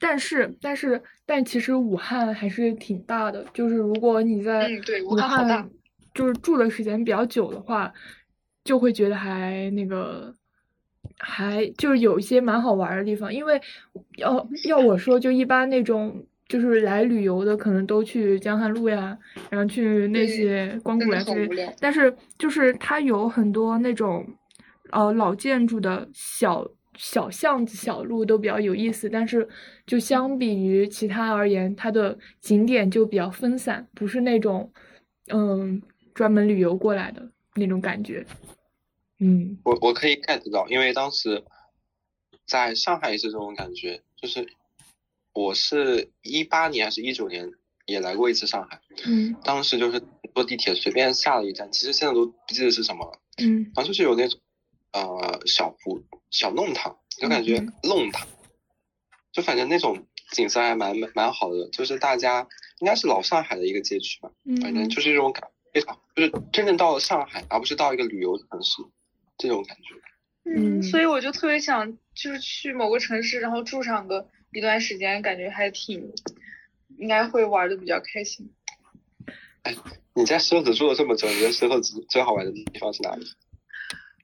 [0.00, 4.68] 但是但是但其实武汉还是挺大的，就是如果你在
[5.04, 5.70] 武汉
[6.14, 7.92] 就是住的时间比较久的话，
[8.64, 10.34] 就会觉得还那个
[11.18, 13.32] 还就是有一些蛮好玩的地方。
[13.32, 13.60] 因为
[14.16, 19.16] 要要我说，就一般那种就是来旅游的，可能都去江汉路呀，
[19.48, 21.72] 然后去那些光谷呀之类。
[21.78, 24.26] 但是就是它有很多那种，
[24.90, 29.08] 呃，老建筑的小小巷子、小路都比较有意思。
[29.08, 29.48] 但是
[29.86, 34.72] 就相比于其他而言，它的景点就比较分散，不是那种
[35.32, 35.80] 嗯
[36.12, 38.26] 专门旅游过来的那种感觉。
[39.20, 41.44] 嗯，我我可以 get 到，因为当时
[42.44, 44.44] 在上海也是这种感觉，就是。
[45.32, 47.50] 我是一八年还是一九年
[47.86, 50.02] 也来过一次上海，嗯，当时就是
[50.34, 54.40] 坐地铁随便下了一站，其实现在都不记得是什么了，嗯，然后就是有那种
[54.92, 58.26] 呃小湖小弄堂，就感觉弄堂，
[59.32, 62.46] 就反正那种景色还蛮蛮好的，就是大家
[62.80, 68.82] 应该是老上海的一个街区吧，反正就是这种感非常就是真正到了上海，而不是到一个旅游城市
[69.38, 69.94] 这种感觉，
[70.56, 74.28] 嗯，所以我就特别想就是去某个城市，然后住上个。
[74.52, 76.12] 一段时间感觉还挺，
[76.96, 78.52] 应该会玩的比较开心。
[79.62, 79.74] 哎，
[80.14, 83.26] 你在石河子住了这么久，你觉得石河子最好玩的地方是哪里？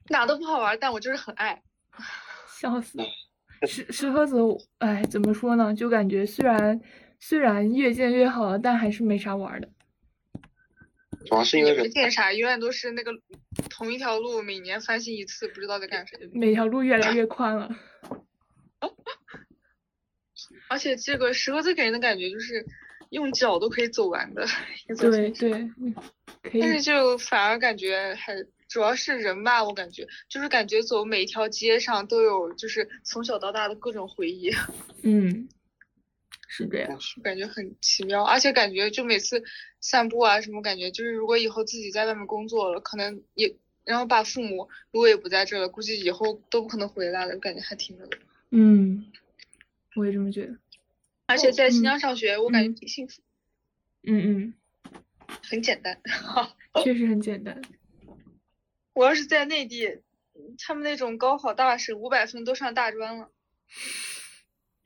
[0.09, 1.61] 哪都不好玩，但我就是很爱。
[2.59, 2.99] 笑死！
[3.67, 4.37] 石石河子，
[4.79, 5.73] 哎，怎么说呢？
[5.73, 6.81] 就感觉虽然
[7.19, 9.69] 虽然越建越好，但还是没啥玩的。
[11.25, 13.11] 主要是因为没建啥，永远都是那个
[13.69, 16.17] 同一条路，每年翻新一次，不知道在干啥。
[16.31, 17.69] 每条路越来越宽了。
[20.67, 22.65] 而且这个石河子给人的感觉就是
[23.09, 24.45] 用脚都可以走完的，
[24.99, 25.69] 对对，
[26.59, 28.35] 但是就反而感觉还
[28.67, 34.51] 主要是人吧，我感觉就是感觉走每一条街上都有就是从小到大的各种回忆。
[35.03, 35.47] 嗯，
[36.49, 39.41] 是这样，感觉很奇妙，而且感觉就每次
[39.79, 43.55] 散步啊什么，感觉就是如果以后自己在外面工作了，可能也
[43.85, 48.17] 然后把父母如果也不在这了，估计以后都不可能回来了，感觉还挺那个。
[48.51, 49.05] 嗯。
[49.97, 50.55] 我也这么觉得，
[51.25, 53.21] 而且在新疆上学，我感觉挺幸福。
[54.03, 54.53] 嗯嗯，
[55.49, 55.99] 很简单，
[56.83, 57.59] 确实很简单。
[58.93, 60.01] 我要是在内地，
[60.59, 63.31] 他们那种高考大省五百分都上大专了。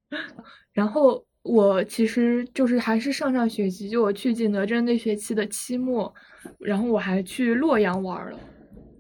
[0.72, 6.14] 然后我其实就是还是上上学期，就我去景德镇那学期的期末，
[6.60, 8.40] 然后我还去洛阳玩了，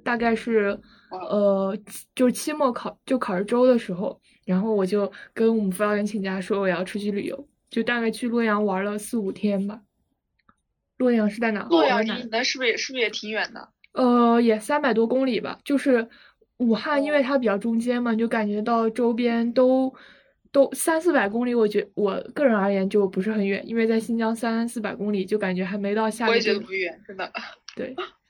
[0.03, 0.77] 大概是
[1.11, 1.77] 呃，
[2.15, 4.19] 就是期末考就考试周的时候。
[4.43, 9.81] 然后我就跟我们辅导员请假，说我要出去旅游，就大概去洛阳玩了四五天吧。
[10.97, 11.61] 洛阳是在哪？
[11.69, 13.69] 洛阳离你那是不是也是不是也挺远的？
[13.93, 15.59] 呃，也三百多公里吧。
[15.63, 16.09] 就是
[16.57, 19.93] 武汉，因为它比较中间嘛，就感觉到周边都
[20.51, 21.53] 都三四百公里。
[21.53, 26.27] 我觉我个人而言就不是很远，因为在新疆三四百公里就感觉还没到下。
[26.27, 27.31] 我也觉得不远，真的。
[27.75, 27.95] 对。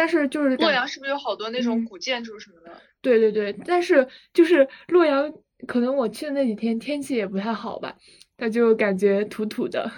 [0.00, 2.74] 但是就是洛阳是不是有好多那种古建筑什么的？
[3.02, 5.30] 对对对，但是就是洛阳，
[5.66, 7.94] 可能我去的那几天天气也不太好吧，
[8.38, 9.92] 他就感觉土土的，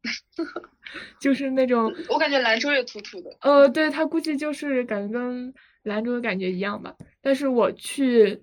[1.20, 1.94] 就是那种。
[2.08, 3.36] 我感觉兰州也土土的。
[3.42, 6.96] 呃，对他估计就是感觉跟兰州的感觉一样吧。
[7.20, 8.42] 但是我去，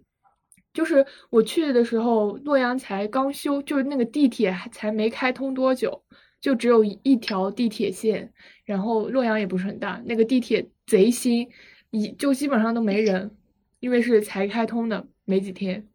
[0.72, 6.04] 就是我去的时候，洛阳才刚修，就是那个地铁还才没开通多久，
[6.40, 8.32] 就只有一条地铁线，
[8.70, 11.50] 然后洛阳也不是很大，那个地铁贼新，
[11.90, 13.32] 一就基本上都没人。
[13.80, 15.88] 因为是才开通的，没几天。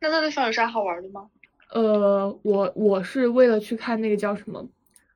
[0.00, 1.28] 那那地方有啥好玩的吗？
[1.72, 4.68] 呃，我我是为了去看那个叫什么，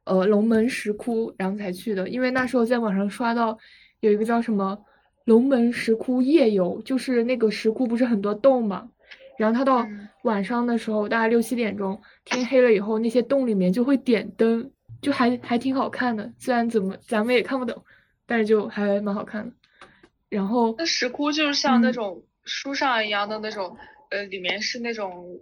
[0.05, 2.09] 呃，龙门石窟，然后才去的。
[2.09, 3.57] 因为那时候在网上刷到
[4.01, 4.77] 有一个叫什么
[5.27, 8.91] 龙门石窟夜游，就是那个石窟不是很多洞嘛，
[9.39, 9.87] 然后它到
[10.25, 14.72] 晚上的时候，大概六七点钟，天黑了以后，那些洞里面就会点灯，
[15.03, 16.33] 就还还挺好看的。
[16.39, 17.85] 虽然怎么咱们也看不懂，
[18.25, 19.55] 但是就还蛮好看的。
[20.31, 23.77] 然后那石窟就是像那种书上一样的那种，
[24.11, 25.39] 呃，里面是那种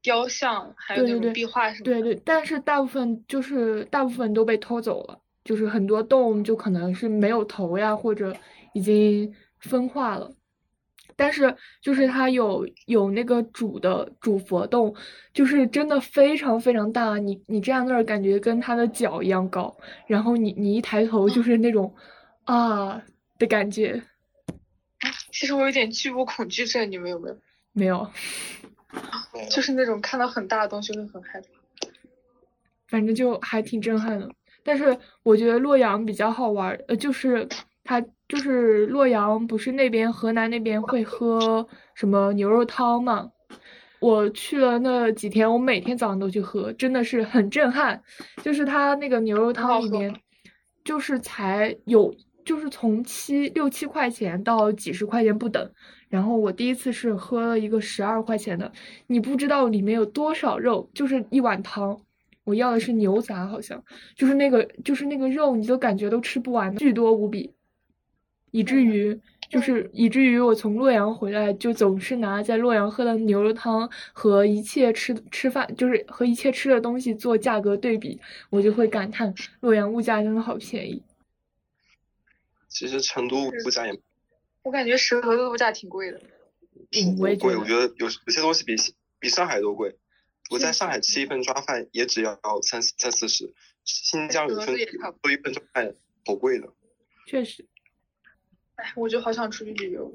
[0.00, 2.00] 雕像，还有那种壁画什么的。
[2.00, 8.32] 对对，但是大部分就是大部分都被偷走了，就是很多洞就可能是没有头呀，或者
[8.74, 10.32] 已经分化了。
[11.18, 11.52] 但是
[11.82, 14.94] 就是它有有那个主的主佛洞，
[15.32, 19.76] 就是真的非常非常大，你你站那儿感觉跟他的脚一样高，
[20.06, 21.92] 然后你你一抬头就是那种
[22.44, 23.02] 啊
[23.36, 24.00] 的感觉。
[25.32, 27.36] 其实我有点巨物恐惧症，你们有没有？
[27.74, 28.10] 没有，
[29.50, 31.46] 就是那种看到很大的东西会很害怕。
[32.86, 34.30] 反正就还挺震撼的。
[34.64, 37.48] 但是我觉得洛阳比较好玩，呃，就是
[37.88, 43.30] 它就是洛阳，不是那边河南那边会喝什么牛肉汤嘛？
[43.98, 47.98] 我去了那几天，我每天早上都去喝，真的是很震撼。
[48.42, 50.14] 就是它那个牛肉汤里面，
[50.84, 52.14] 就是才有。
[52.44, 55.70] 就是从七六七块钱到几十块钱不等，
[56.08, 58.72] 然后我第一次是喝了一个十二块钱的，
[59.06, 62.00] 你不知道里面有多少肉，就是一碗汤，
[62.44, 63.84] 我要的是牛杂，好像
[64.16, 67.52] 就是那个就是那个肉，你都感觉都吃不完，巨多无比，
[68.50, 81.02] 以至于就是以至于我从洛阳回来，就总是拿在洛阳喝的牛肉汤和一切吃吃饭，就是和一切吃的东西做价格对比，我就会感叹洛阳物价真的好便宜。
[82.68, 84.00] 其实成都物价也，
[84.62, 86.20] 我感觉石河的物价挺贵的。
[86.92, 88.74] 嗯，我也贵，我觉得有有些东西比
[89.18, 89.96] 比上海都贵。
[90.50, 93.52] 我在上海吃一份抓饭也只要三三四十，
[93.84, 96.72] 新疆有份做一份抓饭好贵的。
[97.26, 97.66] 确实。
[98.78, 100.12] 哎，我就好想出去旅游。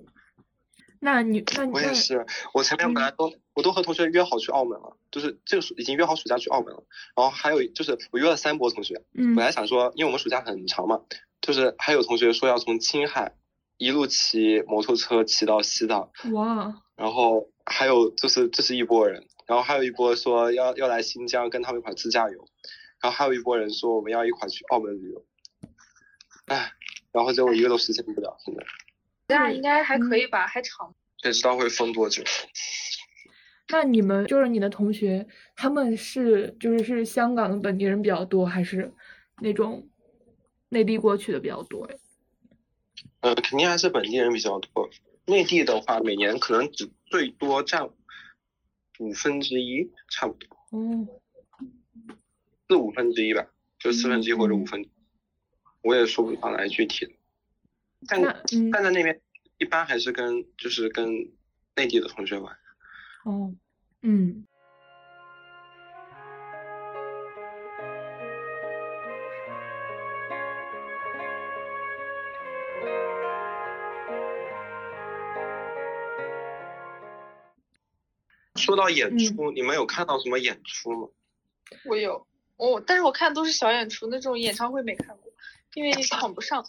[1.00, 6.84] 那你那我也是，我前面本来都我都和同学约好去澳门了，就是这个暑已经约好暑假去澳门了。
[7.14, 11.02] 然后还有就是我约了三波同学，嗯，本来想说，因为我们暑假很长嘛，
[11.42, 13.36] 就是还有同学说要从青海
[13.78, 16.10] 一路骑摩托车骑到西藏。
[16.32, 16.82] 哇。
[16.96, 19.28] 然后还有就是这是一波人。
[19.46, 22.48] 然后还有一波说要要来新疆跟他们一块自驾游，
[23.02, 25.26] 然后还有一波人说我们要一块去澳门旅游，
[26.46, 26.72] 唉，
[27.14, 28.36] 然后结果一个都实现不了。
[28.44, 28.64] 现在，
[29.28, 30.94] 那应该还可以吧，还长。
[31.22, 32.24] 谁知道会封多久？
[33.72, 38.94] 那你们就是你的同学，他们是就是是香港的本地人比较多，还是
[39.42, 39.88] 那种
[40.70, 41.96] 内地过去的比较多呀？
[43.22, 44.90] 呃，肯定还是本地人比较多。
[45.26, 47.90] 内地的话，每年可能只最多占。
[49.00, 51.08] 五分之一差不多，嗯，
[52.70, 53.48] 四五分之一吧，
[53.80, 54.86] 就四分之一或者五分，
[55.84, 57.12] 我也说不上来具体的。
[58.08, 58.22] 但
[58.72, 59.22] 但在那边
[59.58, 61.08] 一般还是跟就是跟
[61.76, 62.58] 内地的同学玩。
[63.26, 63.54] 哦，
[64.02, 64.46] 嗯。
[78.56, 81.10] 说到演出，你们有看到什么演出吗？
[81.84, 85.34] 我有，哦，但是我看都是小演出，那种演唱会没看过，
[85.76, 86.66] 因为抢不上。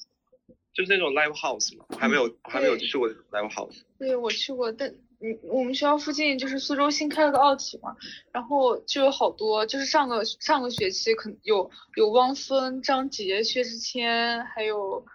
[0.73, 3.83] 就是那种 live house 嘛，我还没有，我还没有去过 live house。
[3.99, 4.89] 对，我去过，但
[5.21, 7.97] 嗯，我们学校附近就是苏州新开了个奥体嘛，
[8.33, 15.07] 然后就有好多，就是上个上个学期可能有有汪峰、张杰、薛之谦，还有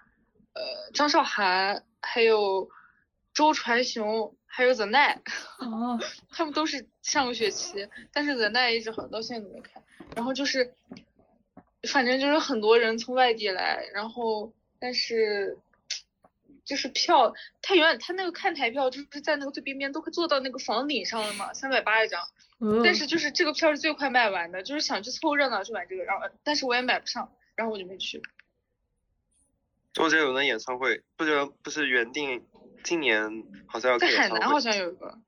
[0.54, 2.70] 呃张韶涵，还有
[3.34, 4.36] 周传雄。
[4.52, 5.20] 还有 The Night，
[5.60, 6.00] 哦，
[6.32, 9.82] 他们都是上个学期，但是 The Night 一直好像到现在都没开。
[10.16, 10.74] 然后就是，
[11.88, 15.58] 反正就是很多人从外地来，然后但是
[16.66, 22.22] 就是票太远，他那个看台票就是在那个最边边，都快坐到那个房顶上了嘛，三百八一张。
[22.84, 28.22] 但是就是这个票是最快卖完的，就是想去凑热闹去买这个，然后但是我也买不上，然后我就没去。
[29.94, 32.46] 周杰伦的演唱会，周杰伦不是原定。
[32.82, 35.20] 今年好像要在海南，好像有一个。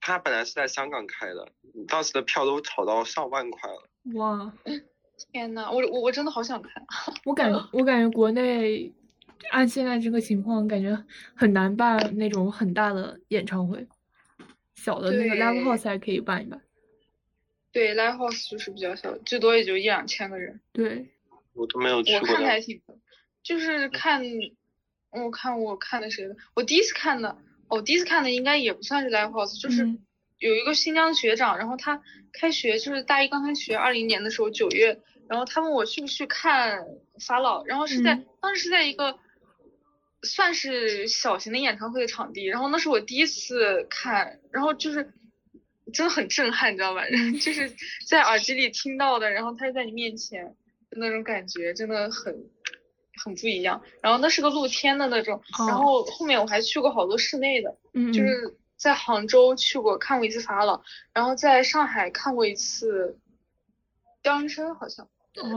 [0.00, 1.50] 他本来是在香港开的，
[1.88, 3.88] 当时的票都炒到上万块了。
[4.14, 4.52] 哇！
[5.32, 6.84] 天呐，我我我真的好想看。
[7.24, 8.92] 我感我感觉国内
[9.50, 11.04] 按现在这个情况，感觉
[11.34, 13.86] 很难办那种很大的演唱会，
[14.74, 16.60] 小的那个 live house 还可以办一办。
[17.72, 20.60] 对，live house 就是比较小，最多也就一两千个人。
[20.72, 21.06] 对。
[21.54, 22.28] 我都没有去过。
[22.28, 22.80] 我看还挺，
[23.42, 24.22] 就是看。
[25.12, 26.36] 我看我看的谁的？
[26.54, 29.84] 我第一次看的，哦，第一次看的应该也不算是 live house，就是
[30.38, 32.00] 有一个新疆学长，然后他
[32.32, 36.84] 开学就是大一刚开学，二零年的时候九月，然后他问我去不去看
[37.24, 39.16] 法老，然后是在当时是在一个
[40.22, 45.14] 算是小型的演唱会的场地，然后那是我第一次看，然后就是
[45.92, 47.04] 真的很震撼，你知道吧？
[47.40, 47.72] 就是
[48.08, 50.56] 在耳机里听到的，然后他就在你面前，
[50.90, 52.50] 那种感觉真的很。
[53.22, 57.76] 很不一样，然后那是个露天的那种，然后后面我还去过好多室内的，
[58.14, 63.18] 就是在杭州去过看过一次法老，然后在上海看过一次
[64.22, 65.06] 刁仁生好像，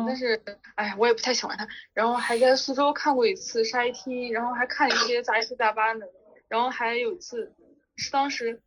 [0.08, 0.42] 但是
[0.76, 6.08] 哎我也不太喜欢他，然后还在苏州看过一次沙一 T，然后还看一些杂七杂八的，
[6.48, 7.54] 然后还有一次
[7.96, 8.62] 是当时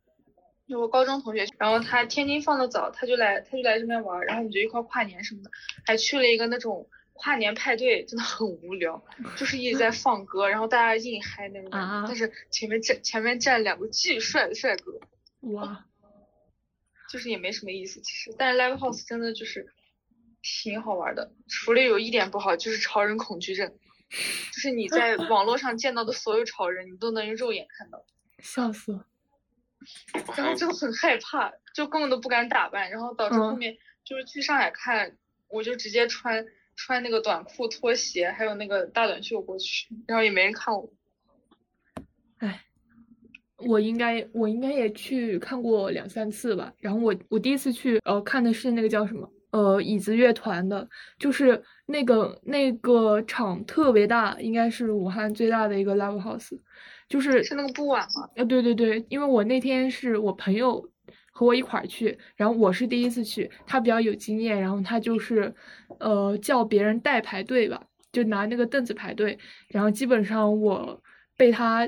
[0.65, 5.51] 有个高中同学，然后他天津放的早，他就来他就来这边玩，然后我们就一块跨年什么的，
[5.85, 6.89] 还去了一个那种。
[7.19, 9.03] 跨年派对真的很无聊，
[9.35, 12.03] 就是一直在 放歌，然后大家硬嗨那种感觉。
[12.07, 14.99] 但是前面站前面站两个巨帅的帅哥，
[15.49, 15.87] 哇，
[17.09, 18.35] 就是也没什么意思其实。
[18.37, 19.65] 但是 live house 真的就是
[20.41, 23.69] 挺好玩的，除了有一点不好就是潮人恐惧症，
[24.53, 28.05] 就是你在 网络上见到的所有潮人，你都能用肉眼看到。
[28.39, 29.05] 笑死了。
[30.35, 35.17] 然后就很害怕，就根本都不敢打扮，然后导致后面就是去上海看，
[35.47, 36.45] 我就直接穿。
[36.79, 40.93] 穿那个短裤、拖鞋，还有那个大短袖过去，然后也没人看我。
[42.37, 42.65] 哎，
[43.57, 46.71] 我应该我应该也去看过两三次吧。
[46.77, 50.87] 然后我我第一次去，呃，看的是那个叫什么呃椅子乐团的，
[51.17, 56.59] 就是那个那个场特别大，应该是武汉最大的一个 live house，
[57.07, 58.29] 就是是那个布晚吗？
[58.35, 60.83] 呃，对对对，因为我那天是我朋友
[61.31, 65.53] 和我一块儿去，然后我是第一次去，他比较有经验，然后他就是
[65.99, 67.81] 呃叫别人代排队吧，
[68.11, 69.37] 就拿那个凳子排队，
[69.69, 71.01] 然后基本上我
[71.37, 71.87] 被他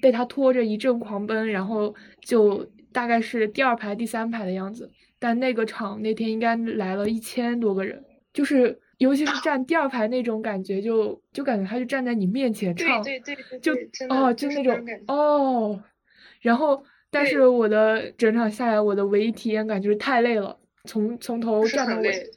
[0.00, 4.90] 被他拖着一阵狂奔，然后就大概是第二排第三排的样子。
[5.24, 8.04] 但那个场那天应该来了一千多个人，
[8.34, 13.72] 就是尤其是站第二排那种感觉，就就感觉他就站在你面前唱，对对对，就
[14.10, 15.82] 哦就那种哦，
[16.42, 20.54] 然后但是我的整场下来，我的唯一体验感就是太累了，
[20.84, 22.30] 从从头站到尾，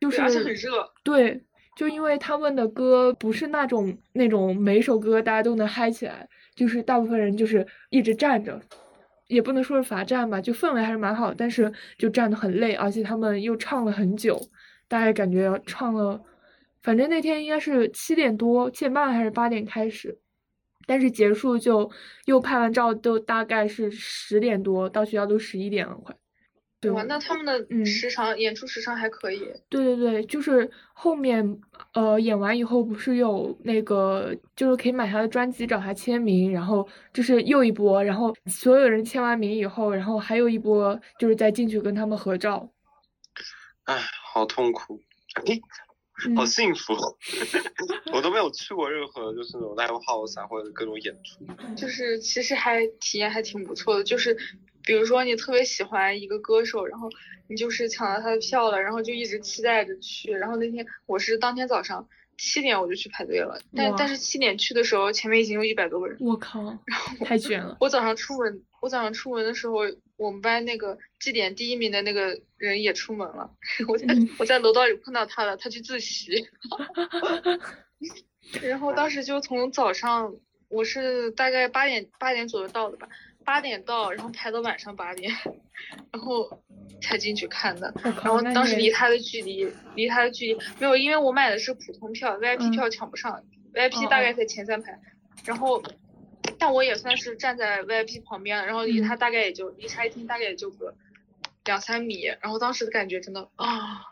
[0.00, 0.70] 就是而且很热，
[1.02, 1.42] 对，
[1.76, 8.58] 就因为他们的歌不是那种那种每首歌大家都能嗨起来，就是大部分人就是一直站着。
[9.28, 14.38] 也不能说是罚站吧，就氛围还是蛮好，但是就站得很累，而且他们又唱了很久，
[14.86, 16.20] 大概感觉唱了，
[16.82, 20.18] 反正那天应该是七点多、七点半还是八点开始，
[20.86, 21.90] 但是结束就
[22.26, 26.14] 又拍完照都大概是十点多，到学校都十一点了快。
[26.90, 29.38] 哇，那他们的时长演出时长还可以。
[29.68, 31.58] 对对对，就是后面
[31.92, 42.68] 呃演完以后不是有那个就是可以买他的专辑找他签名，然后就是又一波，然后所有人签完名以后，然后还有一波就是再进去跟他们合照。
[43.84, 44.00] 唉，
[44.32, 45.00] 好痛苦，
[46.36, 46.94] 好幸福，
[48.14, 54.36] 我都没有去过任何就是那种 live house 啊或者各种演出，就是其实还体验还挺不错的，就是。
[54.84, 57.08] 比如说你特别喜欢一个歌手，然后
[57.48, 60.32] 你就是抢到他的票了，然后就一直期待着去。
[60.32, 66.16] 然后那天我是当天早上七点我就去排队了，但但是七点去的时候前面已经有一百多个人。
[66.20, 66.60] 我靠！
[66.86, 67.76] 然后太卷了。
[67.80, 69.80] 我早上出门，我早上出门的时候，
[70.16, 73.50] 我们班那个绩点第一名的那个人也出门了，
[73.88, 74.06] 我在
[74.38, 76.48] 我在楼道里碰到他了，他去自习。
[78.62, 80.34] 然后当时就从早上，
[80.68, 83.08] 我是大概八点八点左右到的吧。
[83.44, 85.32] 八点到，然后排到晚上八点，
[86.12, 86.62] 然后
[87.00, 87.92] 才进去看的。
[88.02, 94.98] 然后当时离他的距离，离他的距离没有，因为我买的是普通票，VIP 票抢不上，VIP 大概在前三排。
[95.44, 95.82] 然后，
[96.58, 100.94] 但我也算是站在 VIP 旁边，然后离他大概也就离茶厅大概也就个
[101.64, 102.22] 两三米。
[102.40, 104.02] 然后当时的感觉真的啊，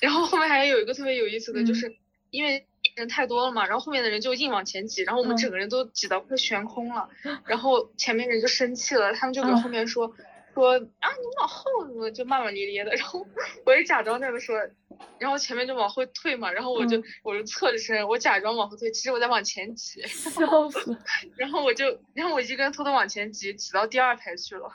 [0.00, 1.96] 然后后面还有一个特别有意思的就是，
[2.30, 2.66] 因为。
[2.96, 7.08] 人太多了嘛，然后后面的人就硬往前挤，然后我们整个人都挤到快悬空了，
[7.46, 10.14] 然后前面人就生气了，他们就给后面说
[10.54, 13.26] 说啊你往后怎么就骂骂咧咧的，然后
[13.64, 14.56] 我也假装在那说，
[15.18, 20.98] 然后前面就往后退嘛，然后我就我就侧着身，我假装往后退，其实我在往前挤， 笑死，
[21.36, 24.72] 然后我就然后我一个人偷偷往前挤，挤到第二排去了。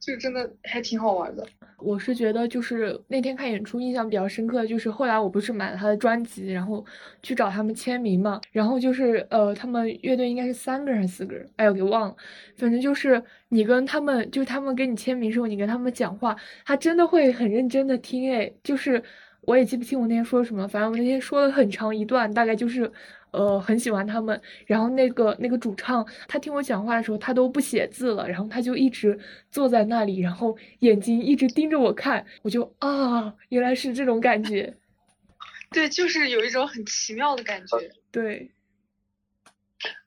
[0.00, 1.46] 就真的还挺好玩的。
[1.78, 6.84] 我是觉得，就是那天看演出印象比较深刻，就是后来我不是买了他的专辑，然后
[7.22, 8.40] 去找他们签名嘛。
[8.50, 11.46] 然后就是呃，他们乐队应该是三个人还是四个人？
[11.56, 12.16] 哎，我给忘了。
[12.56, 16.34] 反正就是你跟他们，就是他们给你签名时候，你跟他们讲话，
[16.64, 18.32] 他真的会很认真的听。
[18.32, 19.02] 哎，就是
[19.42, 22.90] 我也记不清我那天说什么，反正我那天说了很长一段，大概就是。
[23.36, 24.40] 呃，很喜欢他们。
[24.64, 29.18] 然后那个那个主唱，他听我讲话的时候，他都不写字了，然后他就一直
[29.50, 32.24] 坐在那里，然后眼睛一直盯着我看。
[32.40, 34.74] 我就啊，原来是这种感觉。
[35.70, 37.90] 对，就是有一种很奇妙的感觉。
[38.10, 38.50] 对。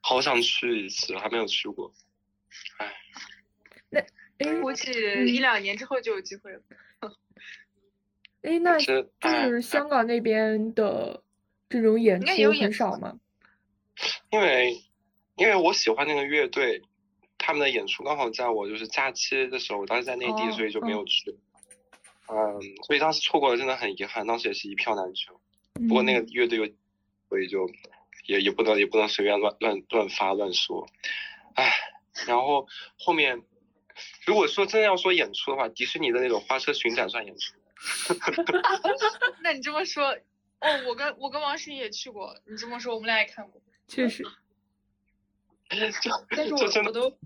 [0.00, 1.92] 好想去一次，还没有去过。
[2.78, 2.92] 唉。
[4.38, 4.90] 那估计
[5.26, 6.60] 一两年之后就有机会了。
[8.42, 9.06] 哎，那就
[9.50, 11.22] 是香港那边的。
[11.70, 13.18] 这种演出很少吗？
[14.30, 14.82] 因为，
[15.36, 16.82] 因为我喜欢那个乐队，
[17.38, 21.38] 他们的演出刚好在我就是假期的时候，我当时在内地，所以就没有去。
[22.26, 24.26] 嗯，所以当时错过了，真的很遗憾。
[24.26, 25.40] 当时也是一票难求。
[25.88, 26.66] 不过那个乐队又，
[27.28, 27.70] 所以就
[28.26, 30.88] 也也不能也不能随便乱乱乱发乱说。
[31.54, 31.72] 唉，
[32.26, 32.66] 然后
[32.96, 33.42] 后面，
[34.26, 37.54] 如果说真的要说演出的话，迪士尼的那种花车巡展算演出。
[39.42, 40.16] 那你这么说。
[40.60, 42.38] 哦，我跟我跟王石也去过。
[42.46, 43.60] 你这么说，我们俩也看过。
[43.88, 44.24] 确实。
[45.68, 45.78] 但
[46.46, 47.16] 是，我我都，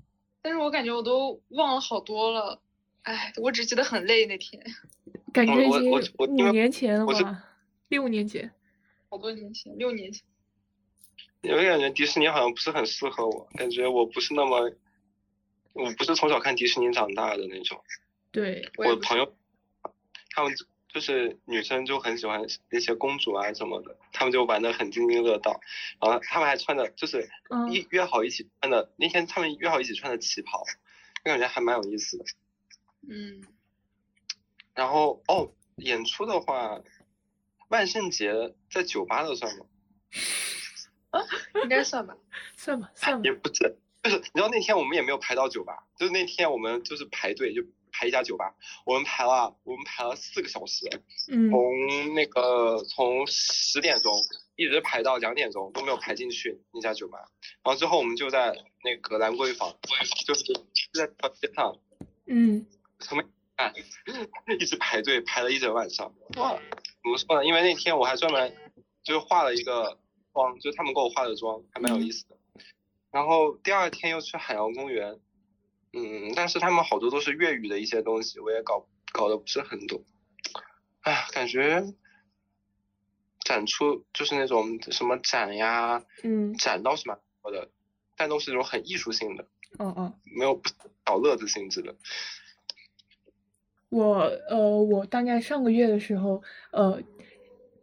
[0.43, 2.61] 但是我感觉我都忘了好多了。
[3.03, 4.63] 哎，我只记得很累那天。
[5.33, 7.45] 感觉已经五年前了吧？
[7.89, 8.53] 六年前。
[9.09, 10.23] 好多年前，六年前。
[11.43, 14.73] 有感觉迪士尼好像不是很适合我，感觉我不是那么，
[15.73, 17.83] 我不是从小看迪士尼长大的那种。
[18.31, 18.71] 对。
[18.77, 19.35] 我朋友，
[20.31, 20.53] 他们。
[20.95, 25.61] 就是女生就很喜欢那些公主啊什么的，她们就玩的很津津乐道，
[26.01, 27.29] 然后她们还穿的，就是
[27.73, 30.63] 一约好一起穿的，那天她们约好一起穿的旗袍，
[31.25, 32.25] 就感觉还蛮有意思的。
[33.09, 33.43] 嗯，
[34.73, 36.81] 然后哦，演出的话，
[37.71, 39.67] 万圣节在酒吧的算吗？
[41.11, 41.21] 啊，
[41.65, 42.17] 应该算吧，
[42.57, 43.23] 算吧，算吧。
[43.25, 47.65] 也不是，就是你知道那天我们也没有排到酒吧，就是那天我们就是排队就
[47.95, 50.85] 排一家酒吧，我们排了我们排了四个小时，
[51.31, 54.13] 嗯，从那个从十点钟
[54.57, 57.19] 一直排到两点钟都没有排进去那家酒吧，
[57.63, 59.75] 然后之后我们就在那个兰桂坊，
[60.27, 60.43] 就是
[60.93, 61.79] 在街上，
[62.27, 62.67] 嗯，
[62.99, 63.23] 什么
[63.55, 63.73] 啊，
[64.59, 67.47] 一直排队排了一整晚上，哇，怎么说呢？
[67.47, 68.55] 因为那天我还专门
[69.05, 69.99] 就是化了一个。
[70.35, 72.37] 妆就是他们给我化的妆还蛮有意思的，
[73.13, 75.21] 然后第二天又去海洋公园，
[75.95, 80.03] 嗯，但是他们好多都是粤语的一些东西，我也搞搞得不是很懂，
[81.03, 81.85] 哎，感觉
[83.45, 87.71] 展出就是那种什么展呀，嗯，展倒是蛮多的，
[88.17, 89.47] 但都是那种很艺术性的，
[89.79, 90.61] 嗯嗯，没有
[91.05, 91.95] 搞乐子性质的。
[93.89, 94.17] 我
[94.49, 96.43] 呃，我大概上个月的时候，
[96.73, 97.03] 呃。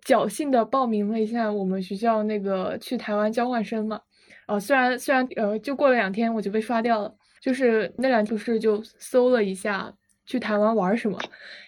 [0.03, 4.01] 侥幸的报名了一下我们学校那个去台湾交换生嘛，
[4.47, 9.93] 呃，虽然虽然呃，就过了两天我就被刷掉了，就是那两天不是就搜了一下
[10.25, 11.19] 去台湾玩什么，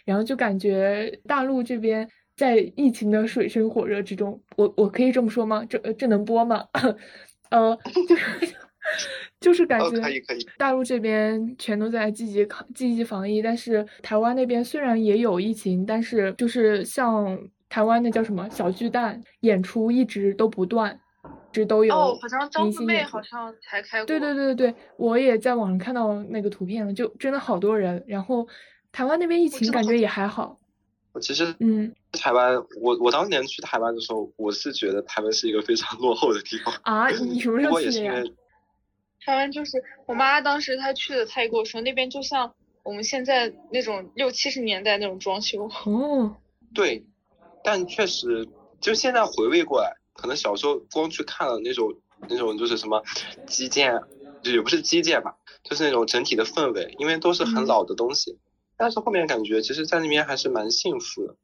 [0.05, 2.07] 然后就感觉大陆这边
[2.37, 5.65] 在疫情的水深火热之中，我我可以这么说吗？
[5.67, 6.65] 这这能播吗？
[7.51, 8.55] 呃，就是
[9.41, 9.99] 就是感觉
[10.57, 17.37] 大陆这边全都在积极抗积极防疫，但是台湾那边虽然也有疫情，但是就是像。
[17.69, 20.99] 台湾那叫什么小巨蛋演出一直都不断，
[21.51, 21.93] 一直都有。
[21.93, 24.05] 哦，好像张惠妹好像才开过。
[24.05, 28.03] 对对对对对，我也在网上看到那个图片了，就真的好多人。
[28.07, 28.47] 然后
[28.91, 30.59] 台湾那边疫情感觉也还好。
[31.13, 37.09] 我其实嗯，台湾，我我当年去台湾的时候，我是觉得台湾是一个非常 落后的地方啊。
[37.09, 38.23] 你什么时候去的呀？
[39.25, 42.53] 台湾就是我妈当时她去的，她也跟我说那边就像
[42.83, 45.69] 我们现在那种六七十年代那种装修。
[45.85, 46.35] 哦，
[46.73, 47.05] 对。
[47.63, 48.49] 但确实，
[48.81, 51.93] 就现在回味过来，可能小时候光去看了那种
[52.29, 53.03] 那种就是什么
[53.47, 53.99] 基建，
[54.41, 58.37] 就也不是基建吧，就是那种整体的氛围，因为都是很老的东西。
[58.77, 61.35] 但是后面感觉，其实在那边还是蛮幸福的。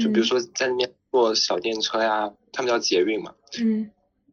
[0.00, 3.90] 就比如说在那边坐小电车呀，他们叫捷运嘛，嗯，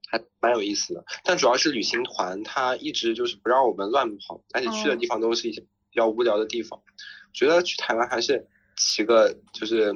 [0.08, 1.04] 还蛮有意思的。
[1.24, 6.82] 但主要是旅行团，他一直就是不让我们乱跑，而且去的地方都是一些比较无聊的地方。
[7.34, 8.48] 觉得去台湾还是。
[8.80, 9.94] 骑个就是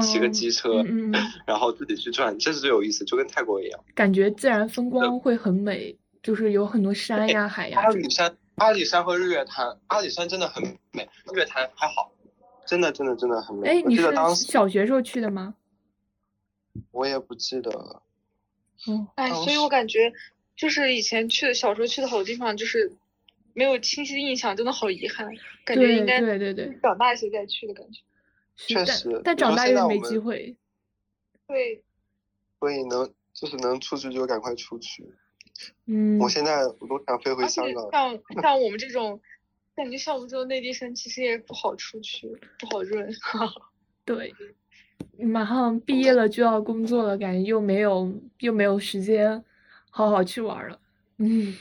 [0.00, 0.84] 骑个机车，
[1.46, 3.84] 然后自己去转，这是最有意思，就跟泰国一样。
[3.94, 7.80] 感觉自然风光会很美，就是有很多山呀、海呀。
[7.80, 10.62] 阿里山、阿里山和日月潭，阿里山真的很
[10.92, 12.12] 美，日月潭还好，
[12.66, 13.68] 真的真的真的很美。
[13.68, 15.54] 哎，你是小学时候去的吗？
[16.92, 18.02] 我也不记得了。
[18.86, 20.12] 嗯，哎，所以我感觉
[20.54, 22.92] 就是以前去的小时候去的好地方，就是
[23.54, 25.26] 没有清晰的印象，真的好遗憾。
[25.64, 28.02] 感觉应该对对对，长大一些再去的感觉。
[28.56, 30.56] 确实，但长大又没机会。
[31.46, 31.82] 对，
[32.58, 35.04] 所以能就是能出去就赶快出去。
[35.86, 37.90] 嗯，我现在我都想飞回香港。
[37.90, 39.20] 像 像我们这种，
[39.74, 42.28] 感觉像我们这种内地生，其实也不好出去，
[42.58, 43.08] 不好润。
[44.04, 44.34] 对，
[45.18, 49.44] 马上毕业了就要工作了，感觉又没有又没有时间
[49.90, 50.80] 好好去玩了。
[51.18, 51.54] 嗯。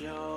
[0.00, 0.27] Yeah.